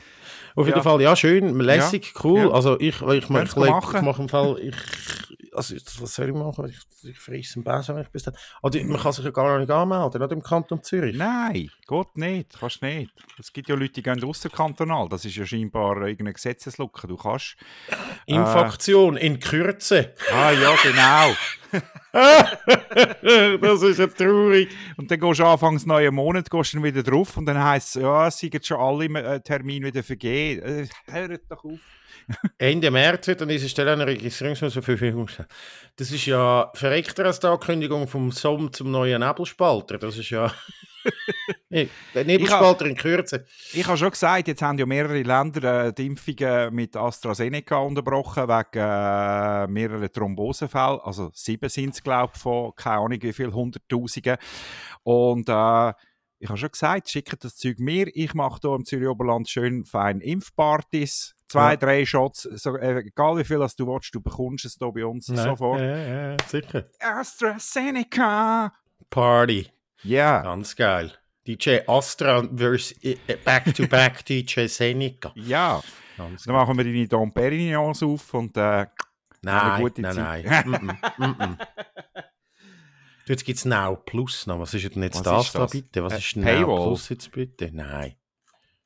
Auf 0.56 0.66
jeden 0.68 0.78
Ja. 0.78 0.84
Fall, 0.84 1.02
ja, 1.02 1.16
schön, 1.16 1.60
lässig, 1.60 2.14
cool. 2.24 2.40
Ja. 2.42 2.50
Also 2.52 2.80
ich, 2.80 3.02
ich, 3.02 3.08
ich, 3.24 3.30
leg- 3.30 3.56
machen. 3.56 3.96
ich 3.98 4.02
mache 4.04 4.22
im 4.22 4.30
Fall, 4.30 4.58
ich, 4.60 4.76
also 5.56 5.76
was 5.76 6.16
soll 6.16 6.30
ich 6.30 6.36
machen? 6.36 6.70
Ich, 6.70 7.10
ich 7.10 7.20
friesse 7.20 7.56
einen 7.56 7.64
Besen, 7.64 7.96
wenn 7.96 8.04
ich 8.04 8.10
bis 8.10 8.24
dann. 8.24 8.36
Also 8.62 8.80
man 8.84 9.00
kann 9.00 9.12
sich 9.12 9.26
ja 9.26 9.32
gar 9.32 9.60
nicht 9.60 9.72
anmelden, 9.72 10.22
nicht 10.22 10.32
im 10.32 10.44
Kanton 10.44 10.84
Zürich. 10.84 11.16
Nein, 11.16 11.70
Gott 11.88 12.18
nicht, 12.18 12.58
kannst 12.60 12.82
nicht. 12.82 13.12
Es 13.40 13.52
gibt 13.54 13.70
ja 13.70 13.76
Leute, 13.76 13.94
die 13.94 14.04
gehen 14.04 14.24
ausserkantonal. 14.24 15.10
Das 15.10 15.26
ist 15.26 15.36
ja 15.36 15.46
scheinbar 15.46 15.98
irgendeine 15.98 16.34
Gesetzeslücke. 16.34 17.08
Du 17.08 17.18
kannst. 17.18 17.56
Infaktion 18.26 19.18
in 19.18 19.40
Kürze. 19.40 20.14
Ah 20.32 20.52
ja, 20.52 20.76
genau. 20.82 21.36
das 23.62 23.82
ist 23.82 24.00
ja 24.00 24.08
traurig. 24.08 24.70
Und 24.98 25.10
dann 25.10 25.20
gehst 25.20 25.40
du 25.40 25.46
anfangs 25.46 25.86
neuen 25.86 26.14
Monat 26.14 26.50
gehst 26.50 26.74
du 26.74 26.78
dann 26.78 26.84
wieder 26.84 27.04
drauf 27.04 27.38
und 27.38 27.46
dann 27.46 27.62
heisst 27.62 27.96
es, 27.96 28.02
ja, 28.02 28.28
es 28.28 28.38
sind 28.38 28.54
jetzt 28.54 28.68
schon 28.68 28.78
alle 28.78 29.06
äh, 29.06 29.40
Termine 29.42 29.88
wieder 29.88 30.04
vergeben. 30.04 30.62
Äh, 30.62 30.88
hört 31.12 31.42
doch 31.50 31.64
auf. 31.64 31.80
Ende 32.58 32.92
März 32.92 33.28
wird 33.28 33.42
an 33.42 33.48
dieser 33.48 33.68
Stelle 33.68 33.94
eine 33.94 34.08
Registrierungsnummer 34.08 34.72
zur 34.72 34.84
Verfügung 34.84 35.26
gestellt. 35.26 35.50
Das 35.96 36.12
ist 36.12 36.26
ja 36.26 36.72
verreckter 36.74 37.26
als 37.26 37.40
die 37.40 37.48
Ankündigung 37.48 38.08
vom 38.08 38.32
SOM 38.32 38.72
zum 38.74 38.92
neuen 38.92 39.22
Nebelspalter. 39.22 39.98
Das 39.98 40.18
ist 40.18 40.30
ja... 40.30 40.52
Nee, 41.70 41.90
der 42.14 42.24
Nebelspalter 42.24 42.86
in 42.86 42.96
Kürze. 42.96 43.46
Ich 43.74 43.86
habe 43.88 43.98
schon 43.98 44.12
gesagt, 44.12 44.48
jetzt 44.48 44.62
haben 44.62 44.78
ja 44.78 44.86
mehrere 44.86 45.24
Länder 45.24 45.88
äh, 45.88 45.94
die 45.94 46.06
Impfungen 46.06 46.74
mit 46.74 46.96
AstraZeneca 46.96 47.78
unterbrochen 47.78 48.48
wegen 48.48 48.80
äh, 48.80 49.68
mehreren 49.68 50.12
Thrombosenfällen. 50.12 51.00
Also 51.04 51.32
sieben 51.34 51.68
sind 51.70 51.96
es, 51.96 52.04
glaube 52.04 52.34
ich, 52.36 52.42
von 52.42 52.74
keine 52.76 52.98
Ahnung 52.98 53.18
wie 53.20 53.34
viel, 53.34 53.52
Hunderttausenden. 53.52 54.38
Und 55.02 55.50
äh, 55.50 55.94
ich 56.44 56.50
habe 56.50 56.58
schon 56.58 56.72
gesagt, 56.72 57.10
schickt 57.10 57.44
das 57.44 57.56
Zeug 57.56 57.80
mir. 57.80 58.08
Ich 58.14 58.34
mache 58.34 58.60
hier 58.62 58.76
im 58.76 58.84
Zürich 58.84 59.08
Oberland 59.08 59.48
schön 59.48 59.86
fein 59.86 60.20
Impfpartys. 60.20 61.36
Zwei, 61.54 61.72
Ja. 61.72 61.78
drei 61.78 62.06
Shots, 62.06 62.42
so, 62.44 62.76
äh, 62.78 63.00
egal 63.06 63.38
wie 63.38 63.44
viel 63.44 63.60
das 63.60 63.76
du 63.76 63.86
willst, 63.88 64.14
du 64.16 64.20
bekommst 64.22 64.66
es 64.66 64.76
hier 64.80 64.92
bei 64.92 65.06
uns 65.06 65.28
sofort. 65.28 65.80
Ja, 65.82 65.98
ja, 65.98 66.32
ja, 66.32 66.38
sicher. 66.48 66.86
AstraZeneca! 67.00 68.74
Party. 69.10 69.70
Ja, 70.04 70.42
Ganz 70.42 70.76
geil. 70.76 71.12
DJ 71.46 71.80
Astra 71.88 72.48
versus 72.56 72.94
äh, 73.04 73.18
Back-to-Back 73.44 74.26
DJ 74.28 74.66
Seneca. 74.68 75.32
ja. 75.36 75.82
Ganz 76.18 76.44
Dann 76.44 76.54
machen 76.56 76.78
wir 76.78 76.84
deine 76.84 77.08
Dom 77.08 77.34
Perignons 77.34 78.02
auf 78.04 78.34
und 78.36 78.56
äh, 78.58 78.86
Nein, 79.42 79.82
gute 79.82 80.02
nein, 80.02 80.14
Zeit. 80.14 80.46
nein. 80.46 80.70
mm 80.70 81.24
-mm, 81.24 81.48
mm 81.48 81.58
Jetzt 83.28 83.46
gibt 83.46 83.58
es 83.58 83.66
Now 83.66 83.96
Plus 83.96 84.46
noch. 84.48 84.60
Was 84.60 84.74
ist 84.74 84.94
denn 84.96 85.04
jetzt 85.04 85.18
Was 85.18 85.24
das, 85.24 85.46
ist 85.48 85.56
da 85.56 85.66
bitte? 85.66 86.04
Was 86.04 86.14
Äh, 86.14 86.18
ist 86.18 86.36
Now 86.36 86.44
Paywall? 86.46 86.88
Plus 86.88 87.10
jetzt 87.10 87.32
bitte? 87.32 87.70
Nein. 87.74 88.16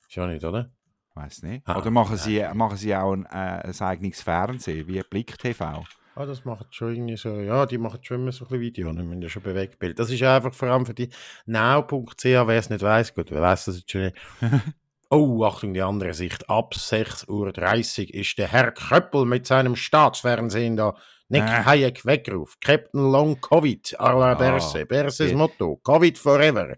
Ist 0.08 0.16
ja 0.16 0.26
nicht, 0.28 0.44
oder? 0.46 0.72
Weiß 1.18 1.44
nicht. 1.44 1.68
Ah, 1.68 1.78
Oder 1.78 1.92
machen 1.92 2.16
sie, 2.18 2.44
machen 2.54 2.78
sie 2.78 2.96
auch 2.96 3.14
ein, 3.14 3.26
äh, 3.26 3.68
ein 3.68 3.82
eigenes 3.82 4.22
Fernsehen, 4.22 4.88
wie 4.88 5.02
Blick 5.02 5.38
TV? 5.38 5.84
Ah, 6.16 6.26
das 6.26 6.46
macht 6.46 6.74
schon 6.74 6.94
irgendwie 6.96 7.18
so. 7.18 7.30
Ja, 7.42 7.66
die 7.66 7.78
machen 7.78 8.00
schon 8.02 8.22
immer 8.22 8.32
so 8.32 8.46
ein 8.46 8.48
bisschen 8.48 8.62
Video. 8.62 8.92
Die 8.92 9.04
müssen 9.04 9.22
ja 9.22 9.30
schon 9.30 9.44
Bewegtbild. 9.44 10.00
Das 10.00 10.10
ist 10.10 10.24
einfach 10.24 10.54
vor 10.54 10.70
allem 10.70 10.86
für 10.86 10.94
die 10.96 11.10
now.ch, 11.46 12.24
wer 12.24 12.50
es 12.50 12.70
nicht 12.70 12.82
weiß. 12.82 13.14
Gut, 13.14 13.30
wer 13.32 13.42
weiß 13.42 13.66
das 13.66 13.78
jetzt 13.80 13.92
schon 13.92 14.02
nicht. 14.02 14.16
Oh, 15.10 15.46
Achtung, 15.46 15.74
die 15.74 15.82
andere 15.82 16.14
Sicht. 16.14 16.50
Ab 16.50 16.74
6.30 16.76 17.30
Uhr 17.30 18.14
ist 18.14 18.38
der 18.38 18.50
Herr 18.52 18.74
Köppel 18.74 19.24
mit 19.24 19.48
seinem 19.48 19.78
Staatsfernsehen 19.78 20.76
da. 20.76 20.96
Nick 21.30 21.44
Äh. 21.44 21.64
Hayek 21.64 22.06
Weckruf. 22.06 22.58
Captain 22.60 23.10
Long 23.10 23.40
Covid. 23.40 23.96
à 24.00 24.12
la 24.20 24.32
Ah, 24.32 24.34
Berse. 24.34 24.86
Berses 24.86 25.34
Motto. 25.34 25.78
Covid 25.78 26.18
forever. 26.18 26.76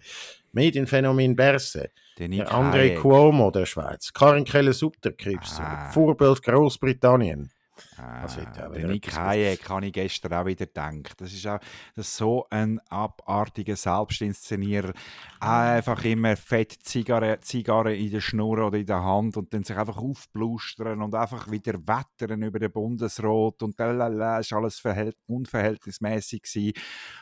Medienphänomen 0.52 1.36
Berse. 1.36 1.90
Der 2.20 2.52
André 2.52 2.96
Cuomo 2.96 3.50
der 3.50 3.66
Schweiz. 3.66 4.12
Karin 4.14 4.44
Keller-Sutter, 4.44 5.12
Krebs. 5.12 5.60
Ah. 5.60 5.90
Vorbild 5.92 6.44
Großbritannien. 6.44 7.50
Ah, 7.98 8.28
der 8.28 8.88
Nick 8.88 9.16
Hayek 9.16 9.70
habe 9.70 9.88
ich 9.88 9.94
gestern 9.94 10.34
auch 10.34 10.46
wieder 10.46 10.66
gedacht. 10.66 11.20
Das 11.20 11.34
ist 11.34 11.46
auch 11.48 11.60
das 11.96 12.08
ist 12.08 12.18
so 12.18 12.48
ein 12.50 12.80
abartiger 12.90 13.76
Selbstinszenierer. 13.76 14.94
Einfach 15.40 16.04
immer 16.06 16.36
fett 16.36 16.78
Zigarre, 16.84 17.40
Zigarre 17.42 17.96
in 17.96 18.12
der 18.12 18.22
Schnur 18.22 18.66
oder 18.66 18.78
in 18.78 18.86
der 18.86 19.04
Hand 19.04 19.38
und 19.38 19.54
dann 19.54 19.64
sich 19.64 19.78
einfach 19.78 19.98
aufblustern 19.98 21.02
und 21.02 21.16
einfach 21.16 21.50
wieder 21.52 21.74
wettern 21.74 22.42
über 22.44 22.60
den 22.60 22.72
Bundesrat 22.72 23.62
und 23.64 23.78
lalala, 23.78 24.40
ist 24.40 24.54
alles 24.54 24.82
unverhältnismäßig 25.28 26.44
gewesen 26.44 26.74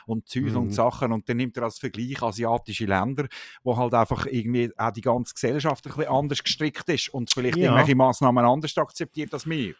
und 0.06 0.28
Zeug 0.28 0.50
mhm. 0.50 0.56
und 0.56 0.70
Sachen 0.72 1.12
und 1.12 1.28
dann 1.28 1.36
nimmt 1.36 1.56
er 1.56 1.64
als 1.64 1.78
Vergleich 1.78 2.22
asiatische 2.22 2.86
Länder, 2.86 3.26
wo 3.62 3.76
halt 3.76 3.94
einfach 3.94 4.26
irgendwie 4.26 4.70
auch 4.76 4.90
die 4.90 5.00
ganze 5.00 5.34
Gesellschaft 5.34 5.86
ein 5.86 5.94
bisschen 5.94 6.12
anders 6.12 6.42
gestrickt 6.42 6.88
ist 6.88 7.08
und 7.10 7.30
vielleicht 7.32 7.56
ja. 7.56 7.64
irgendwelche 7.64 7.94
Maßnahmen 7.94 8.44
anders 8.44 8.76
akzeptiert 8.76 9.32
als 9.32 9.48
wir. 9.48 9.74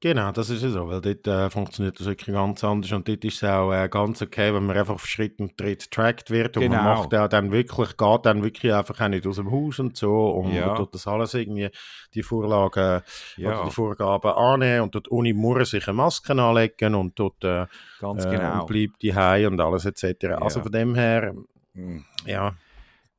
Genau, 0.00 0.32
das 0.32 0.50
ist 0.50 0.62
ja 0.62 0.68
so, 0.68 0.86
weil 0.88 1.00
dort 1.00 1.26
äh, 1.26 1.48
funktioniert 1.48 1.98
das 1.98 2.06
wirklich 2.06 2.34
ganz 2.34 2.62
anders 2.62 2.92
und 2.92 3.08
dort 3.08 3.24
ist 3.24 3.42
es 3.42 3.44
auch 3.44 3.72
äh, 3.72 3.88
ganz 3.88 4.20
okay, 4.20 4.52
wenn 4.52 4.66
man 4.66 4.76
einfach 4.76 4.94
auf 4.94 5.06
Schritt 5.06 5.40
und 5.40 5.56
Tritt 5.56 5.90
tracked 5.90 6.30
wird 6.30 6.58
und 6.58 6.64
genau. 6.64 6.76
man 6.76 6.84
macht 6.98 7.12
ja 7.14 7.26
dann 7.26 7.50
wirklich, 7.52 7.96
geht 7.96 8.26
dann 8.26 8.42
wirklich 8.42 8.74
einfach 8.74 9.00
auch 9.00 9.08
nicht 9.08 9.26
aus 9.26 9.36
dem 9.36 9.50
Haus 9.50 9.78
und 9.78 9.96
so 9.96 10.28
und 10.30 10.52
ja. 10.52 10.66
man 10.66 10.76
tut 10.76 10.94
das 10.94 11.06
alles 11.06 11.32
irgendwie, 11.32 11.70
die 12.12 12.22
Vorlagen 12.22 13.02
ja. 13.38 13.48
oder 13.48 13.64
die 13.64 13.70
Vorgaben 13.70 14.30
annehmen 14.32 14.82
und 14.82 14.92
tut 14.92 15.10
ohne 15.10 15.32
Murren 15.32 15.64
sich 15.64 15.88
eine 15.88 15.96
Maske 15.96 16.32
anlegen 16.32 16.94
und 16.94 17.16
tut 17.16 17.42
äh, 17.42 17.64
ganz 17.98 18.26
äh, 18.26 18.30
genau. 18.30 18.60
und 18.60 18.66
bleibt 18.66 19.00
die 19.00 19.12
und 19.46 19.58
alles 19.58 19.86
etc. 19.86 20.22
Ja. 20.22 20.38
Also 20.38 20.60
von 20.60 20.72
dem 20.72 20.94
her, 20.94 21.34
mhm. 21.72 22.04
ja, 22.26 22.54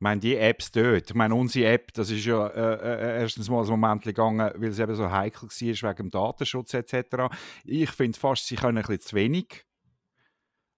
meine, 0.00 0.20
die 0.20 0.36
Apps 0.36 0.70
dort, 0.70 1.08
ich 1.10 1.14
meine, 1.14 1.34
unsere 1.34 1.72
App, 1.72 1.92
das 1.94 2.10
ist 2.10 2.24
ja 2.24 2.46
äh, 2.48 2.74
äh 2.74 3.20
erstens 3.22 3.48
mal 3.48 3.62
ein 3.62 3.68
Moment 3.68 4.02
gegangen, 4.02 4.50
weil 4.54 4.68
es 4.68 4.78
eben 4.78 4.94
so 4.94 5.10
heikel 5.10 5.48
war 5.48 5.90
wegen 5.90 5.96
dem 5.96 6.10
Datenschutz 6.10 6.74
etc. 6.74 7.34
Ich 7.64 7.90
finde 7.90 8.18
fast, 8.18 8.46
sie 8.46 8.56
können 8.56 8.78
ein 8.78 8.82
bisschen 8.82 9.00
zu 9.00 9.16
wenig. 9.16 9.64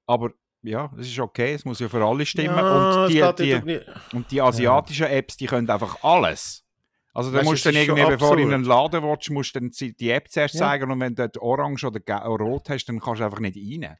Aber 0.07 0.31
ja, 0.63 0.91
es 0.99 1.09
ist 1.09 1.19
okay, 1.19 1.55
es 1.55 1.65
muss 1.65 1.81
ja 1.81 1.89
für 1.89 2.05
alle 2.05 2.27
stimmen. 2.27 2.57
Ja, 2.57 3.05
und, 3.05 3.39
die, 3.39 3.61
die, 3.61 3.81
und 4.13 4.31
die 4.31 4.41
asiatischen 4.41 5.07
ja. 5.07 5.13
Apps, 5.13 5.37
die 5.37 5.47
können 5.47 5.69
einfach 5.69 6.03
alles. 6.03 6.65
Also 7.15 7.33
da 7.33 7.43
musst 7.43 7.65
du 7.65 7.73
dann 7.73 7.83
irgendwie, 7.83 8.05
bevor 8.05 8.37
du 8.37 8.43
in 8.43 8.53
einen 8.53 8.65
Laden 8.65 9.03
willst, 9.03 9.31
musst 9.31 9.55
du 9.55 9.61
dann 9.61 9.71
die 9.71 10.11
App 10.11 10.31
zuerst 10.31 10.55
ja. 10.55 10.61
zeigen 10.61 10.91
und 10.91 11.01
wenn 11.01 11.15
du 11.15 11.29
dort 11.29 11.39
orange 11.39 11.85
oder 11.85 12.01
rot 12.25 12.69
hast, 12.69 12.85
dann 12.87 13.01
kannst 13.01 13.21
du 13.21 13.25
einfach 13.25 13.41
nicht 13.41 13.57
rein. 13.57 13.97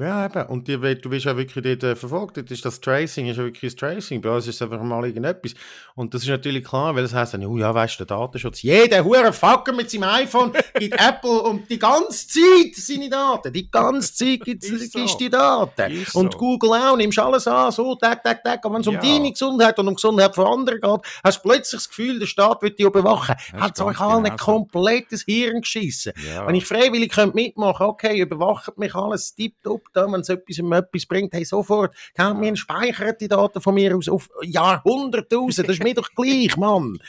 Ja, 0.00 0.24
eben. 0.24 0.46
Und 0.46 0.66
die, 0.66 0.78
du 0.78 1.10
bist 1.10 1.26
ja 1.26 1.36
wirklich 1.36 1.62
dort 1.62 1.82
äh, 1.82 1.94
verfolgt. 1.94 2.38
Dort 2.38 2.50
ist 2.50 2.64
das 2.64 2.80
Tracing, 2.80 3.26
ist 3.26 3.36
ja 3.36 3.44
wirklich 3.44 3.72
das 3.72 3.76
Tracing. 3.78 4.22
Bei 4.22 4.30
uns 4.30 4.46
ist 4.46 4.54
es 4.56 4.62
einfach 4.62 4.82
mal 4.82 5.04
irgendetwas. 5.04 5.54
Und 5.94 6.14
das 6.14 6.22
ist 6.22 6.28
natürlich 6.28 6.64
klar, 6.64 6.94
weil 6.96 7.04
es 7.04 7.12
heisst 7.12 7.34
dann, 7.34 7.44
oh 7.44 7.58
ja, 7.58 7.74
weißt 7.74 8.00
du, 8.00 8.04
der 8.04 8.16
Datenschutz. 8.16 8.62
Jeder 8.62 9.04
hure 9.04 9.32
Fucker 9.32 9.72
mit 9.72 9.90
seinem 9.90 10.04
iPhone 10.04 10.52
gibt 10.78 10.98
Apple 10.98 11.42
und 11.42 11.68
die 11.68 11.78
ganze 11.78 12.26
Zeit 12.28 12.74
seine 12.74 13.10
Daten. 13.10 13.52
Die 13.52 13.70
ganze 13.70 14.14
Zeit 14.14 14.40
gibt 14.40 14.64
es 14.64 14.90
so. 14.92 15.18
die 15.18 15.28
Daten. 15.28 15.92
Ist 15.92 16.14
und 16.14 16.32
so. 16.32 16.38
Google 16.38 16.70
auch, 16.70 16.96
nimmst 16.96 17.18
alles 17.18 17.46
an, 17.46 17.70
so, 17.70 17.94
tag, 17.96 18.24
tag, 18.24 18.42
tag. 18.42 18.64
Und 18.64 18.72
wenn 18.72 18.80
es 18.80 18.86
um 18.86 18.94
ja. 18.94 19.00
deine 19.00 19.30
Gesundheit 19.30 19.78
und 19.78 19.86
um 19.86 19.92
die 19.92 19.96
Gesundheit 19.96 20.34
von 20.34 20.46
anderen 20.46 20.80
geht, 20.80 21.00
hast 21.22 21.44
du 21.44 21.48
plötzlich 21.48 21.82
das 21.82 21.88
Gefühl, 21.90 22.18
der 22.18 22.26
Staat 22.26 22.62
wird 22.62 22.78
dich 22.78 22.86
überwachen. 22.86 23.34
Hat 23.52 23.72
es 23.76 23.84
euch 23.84 24.00
allen 24.00 24.24
genau 24.24 24.36
komplettes 24.36 25.24
Hirn 25.24 25.60
geschissen. 25.60 26.12
Ja. 26.26 26.46
Wenn 26.46 26.54
ich 26.54 26.64
freiwillig 26.64 27.12
könnte 27.12 27.34
mitmachen 27.34 27.86
okay, 27.86 28.18
überwacht 28.18 28.78
mich 28.78 28.94
alles 28.94 29.34
tiptop 29.34 29.89
da, 29.92 30.10
wenn 30.10 30.20
es 30.20 30.28
etwas, 30.28 30.58
etwas 30.58 31.06
bringt, 31.06 31.32
hey, 31.34 31.44
sofort, 31.44 31.94
kann 32.14 32.38
mir 32.40 32.56
speichern 32.56 33.14
die 33.20 33.28
Daten 33.28 33.60
von 33.60 33.74
mir 33.74 33.96
aus 33.96 34.08
auf 34.08 34.28
Jahrhunderttausend, 34.42 35.68
das 35.68 35.76
ist 35.76 35.82
mir 35.82 35.94
doch 35.94 36.10
gleich, 36.14 36.56
Mann. 36.56 36.98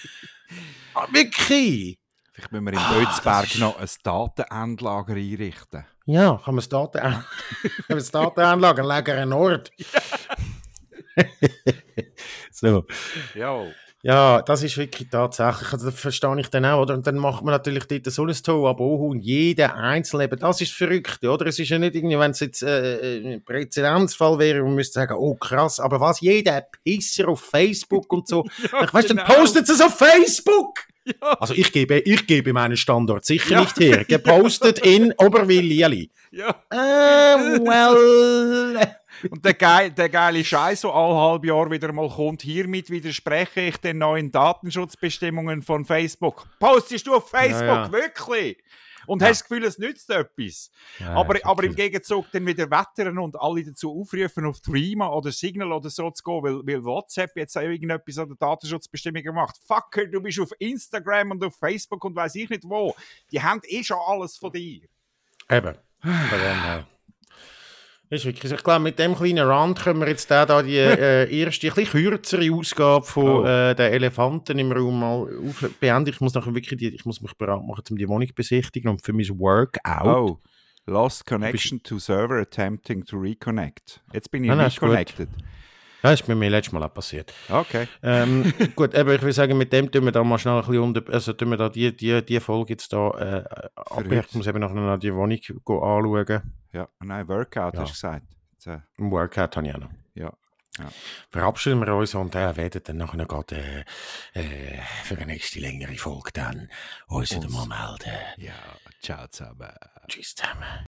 Ah, 0.93 1.07
wirklich. 1.09 1.97
Vielleicht 2.33 2.51
müssen 2.51 2.65
wir 2.65 2.73
in 2.73 2.79
ah, 2.79 2.93
Bötzberg 2.93 3.57
noch 3.59 3.79
ein 3.79 3.87
Datenendlager 4.03 5.13
einrichten. 5.13 5.85
Ja, 6.05 6.41
kann 6.43 6.55
man 6.55 6.57
das, 6.57 6.67
Daten 6.67 7.25
das 7.87 8.11
Datenendlager, 8.11 8.83
legen 8.83 9.17
einen 9.17 9.31
Ort. 9.31 9.71
so. 12.51 12.85
Ja. 13.35 13.65
Ja, 14.03 14.41
das 14.41 14.63
ist 14.63 14.77
wirklich 14.77 15.09
tatsächlich, 15.09 15.73
also 15.73 15.91
das 15.91 15.99
verstehe 15.99 16.39
ich 16.39 16.47
dann 16.47 16.65
auch, 16.65 16.81
oder? 16.81 16.95
Und 16.95 17.05
dann 17.05 17.17
macht 17.17 17.43
man 17.43 17.53
natürlich 17.53 17.85
dort 17.85 18.05
so 18.05 18.25
ein 18.25 18.33
Tor, 18.33 18.69
aber 18.69 18.83
auch 18.83 19.09
und 19.09 19.19
jeder 19.19 19.75
Einzelne, 19.75 20.27
das 20.27 20.61
ist 20.61 20.73
verrückt, 20.73 21.23
oder? 21.23 21.45
Es 21.45 21.59
ist 21.59 21.69
ja 21.69 21.77
nicht 21.77 21.95
irgendwie, 21.95 22.17
wenn 22.17 22.31
es 22.31 22.39
jetzt 22.39 22.63
äh, 22.63 23.19
ein 23.19 23.43
Präzedenzfall 23.43 24.39
wäre, 24.39 24.63
man 24.63 24.73
müsste 24.73 24.93
sagen, 24.93 25.15
oh 25.17 25.35
krass, 25.35 25.79
aber 25.79 25.99
was, 25.99 26.19
jeder 26.19 26.65
Pisser 26.83 27.29
auf 27.29 27.41
Facebook 27.41 28.11
und 28.11 28.27
so, 28.27 28.43
ja, 28.71 28.83
ich 28.85 28.93
weißt, 28.93 29.09
genau. 29.09 29.23
dann 29.23 29.35
postet 29.35 29.69
es 29.69 29.79
auf 29.81 29.95
Facebook! 29.97 30.79
Ja. 31.05 31.33
Also 31.39 31.53
ich 31.53 31.71
gebe, 31.71 31.99
ich 31.99 32.27
gebe 32.27 32.53
meinen 32.53 32.77
Standort 32.77 33.25
sicher 33.25 33.53
ja. 33.53 33.61
nicht 33.61 33.79
her. 33.79 34.05
Gepostet 34.05 34.79
in 34.85 35.13
Oberwil-Lieli. 35.17 36.11
Ja. 36.31 36.49
Uh, 36.71 37.65
well... 37.65 38.87
Und 39.29 39.45
der, 39.45 39.53
geil, 39.53 39.91
der 39.91 40.09
geile 40.09 40.43
Scheiß, 40.43 40.81
so 40.81 40.91
alle 40.91 41.15
halb 41.15 41.45
Jahr 41.45 41.69
wieder 41.69 41.91
mal 41.91 42.09
kommt, 42.09 42.41
hiermit 42.41 42.89
widerspreche 42.89 43.61
ich 43.61 43.77
den 43.77 43.99
neuen 43.99 44.31
Datenschutzbestimmungen 44.31 45.61
von 45.61 45.85
Facebook. 45.85 46.47
Postest 46.59 47.07
du 47.07 47.15
auf 47.15 47.29
Facebook, 47.29 47.61
ja, 47.61 47.85
ja. 47.85 47.91
wirklich? 47.91 48.57
Und 49.07 49.21
ja. 49.21 49.29
hast 49.29 49.41
das 49.41 49.49
Gefühl, 49.49 49.65
es 49.65 49.77
nützt 49.77 50.09
etwas. 50.09 50.71
Aber, 51.03 51.35
aber 51.43 51.63
im 51.63 51.75
Gegenzug 51.75 52.31
dann 52.31 52.45
wieder 52.45 52.69
wettern 52.69 53.17
und 53.17 53.39
alle 53.39 53.63
dazu 53.63 53.99
aufrufen, 53.99 54.45
auf 54.45 54.59
Threema 54.61 55.11
oder 55.11 55.31
Signal 55.31 55.71
oder 55.71 55.89
so 55.89 56.11
zu 56.11 56.23
gehen, 56.23 56.43
weil, 56.43 56.65
weil 56.65 56.83
WhatsApp 56.83 57.35
jetzt 57.35 57.57
auch 57.57 57.61
irgendetwas 57.61 58.17
an 58.19 58.29
der 58.29 58.37
Datenschutzbestimmung 58.37 59.23
macht. 59.33 59.57
Fucker, 59.65 60.05
du 60.05 60.21
bist 60.21 60.39
auf 60.39 60.51
Instagram 60.59 61.31
und 61.31 61.43
auf 61.43 61.55
Facebook 61.55 62.03
und 62.05 62.15
weiß 62.15 62.35
ich 62.35 62.49
nicht 62.49 62.63
wo. 62.63 62.95
Die 63.31 63.41
haben 63.41 63.61
eh 63.63 63.83
schon 63.83 63.97
alles 64.05 64.37
von 64.37 64.51
dir. 64.51 64.81
Eben. 65.49 65.75
Ist 68.11 68.25
wirklich, 68.25 68.51
ich 68.51 68.63
glaube, 68.63 68.83
mit 68.83 68.99
dem 68.99 69.15
kleinen 69.15 69.47
Rand 69.47 69.79
können 69.79 70.01
wir 70.01 70.07
jetzt 70.09 70.29
da, 70.29 70.45
da 70.45 70.61
die 70.61 70.77
äh, 70.77 71.33
erste, 71.33 71.67
ein 71.67 71.73
bisschen 71.73 72.03
kürzere 72.03 72.51
Ausgabe 72.53 73.05
von 73.05 73.25
oh. 73.25 73.45
äh, 73.45 73.73
den 73.73 73.93
Elefanten 73.93 74.59
im 74.59 74.71
Raum 74.71 74.99
mal 74.99 75.27
auf 75.47 75.69
beenden. 75.79 76.09
Ich 76.09 76.19
muss 76.19 76.33
nachher 76.33 76.53
wirklich, 76.53 76.77
die, 76.77 76.93
ich 76.93 77.05
muss 77.05 77.21
mich 77.21 77.33
bereit 77.35 77.63
machen, 77.65 77.83
um 77.89 77.97
die 77.97 78.07
Wohnung 78.07 78.27
besichtigen 78.35 78.89
und 78.89 79.01
für 79.01 79.13
mein 79.13 79.29
Workout. 79.39 80.05
Oh, 80.05 80.39
lost 80.85 81.25
connection 81.25 81.81
to 81.83 81.99
server 81.99 82.39
attempting 82.39 83.05
to 83.05 83.17
reconnect. 83.17 84.01
Jetzt 84.13 84.29
bin 84.29 84.43
ich 84.43 84.51
ah, 84.51 84.55
reconnected. 84.55 85.29
Ja, 85.29 85.45
das 86.01 86.21
ist 86.21 86.27
mir 86.27 86.49
letztes 86.49 86.73
Mal 86.73 86.83
auch 86.83 86.93
passiert. 86.93 87.33
Okay. 87.49 87.87
Ähm, 88.01 88.53
gut, 88.75 88.95
aber 88.95 89.15
ich 89.15 89.21
würde 89.21 89.33
sagen, 89.33 89.57
mit 89.57 89.71
dem 89.73 89.91
tun 89.91 90.05
wir 90.05 90.11
da 90.11 90.23
mal 90.23 90.37
schnell 90.37 90.55
ein 90.55 90.61
bisschen 90.61 90.79
unter, 90.79 91.13
also 91.13 91.33
tun 91.33 91.49
wir 91.49 91.57
da 91.57 91.69
die, 91.69 91.95
die, 91.95 92.23
die 92.23 92.39
Folge 92.39 92.73
jetzt 92.73 92.91
da 92.93 93.09
äh, 93.11 93.43
ab. 93.75 94.03
Ich 94.09 94.33
muss 94.33 94.47
eben 94.47 94.59
noch 94.59 94.97
die 94.97 95.13
Wohnung 95.13 95.31
anschauen. 95.31 96.41
Ja, 96.73 96.87
nein, 96.99 97.27
Workout 97.27 97.73
ja. 97.73 97.81
hast 97.81 97.89
du 97.89 97.93
gesagt. 97.93 98.25
So. 98.57 98.71
Ein 98.71 99.11
Workout 99.11 99.57
habe 99.57 99.67
ich 99.67 99.75
auch 99.75 99.79
noch. 99.79 99.89
Ja. 100.15 100.33
Ja. 100.79 100.89
Verabschieden 101.29 101.85
wir 101.85 101.93
uns 101.93 102.15
und 102.15 102.33
äh, 102.33 102.55
werden 102.55 102.81
dann 102.83 102.97
nachher 102.97 103.25
gerade 103.25 103.85
äh, 104.33 104.39
äh, 104.39 104.79
für 105.03 105.17
eine 105.17 105.25
nächste 105.25 105.59
längere 105.59 105.97
Folge 105.97 106.31
dann 106.33 106.69
uns 107.07 107.35
wieder 107.35 107.49
mal 107.49 107.67
melden. 107.67 108.17
Ja, 108.37 108.53
ciao 109.01 109.27
zusammen. 109.27 109.69
Tschüss 110.07 110.33
zusammen. 110.33 110.85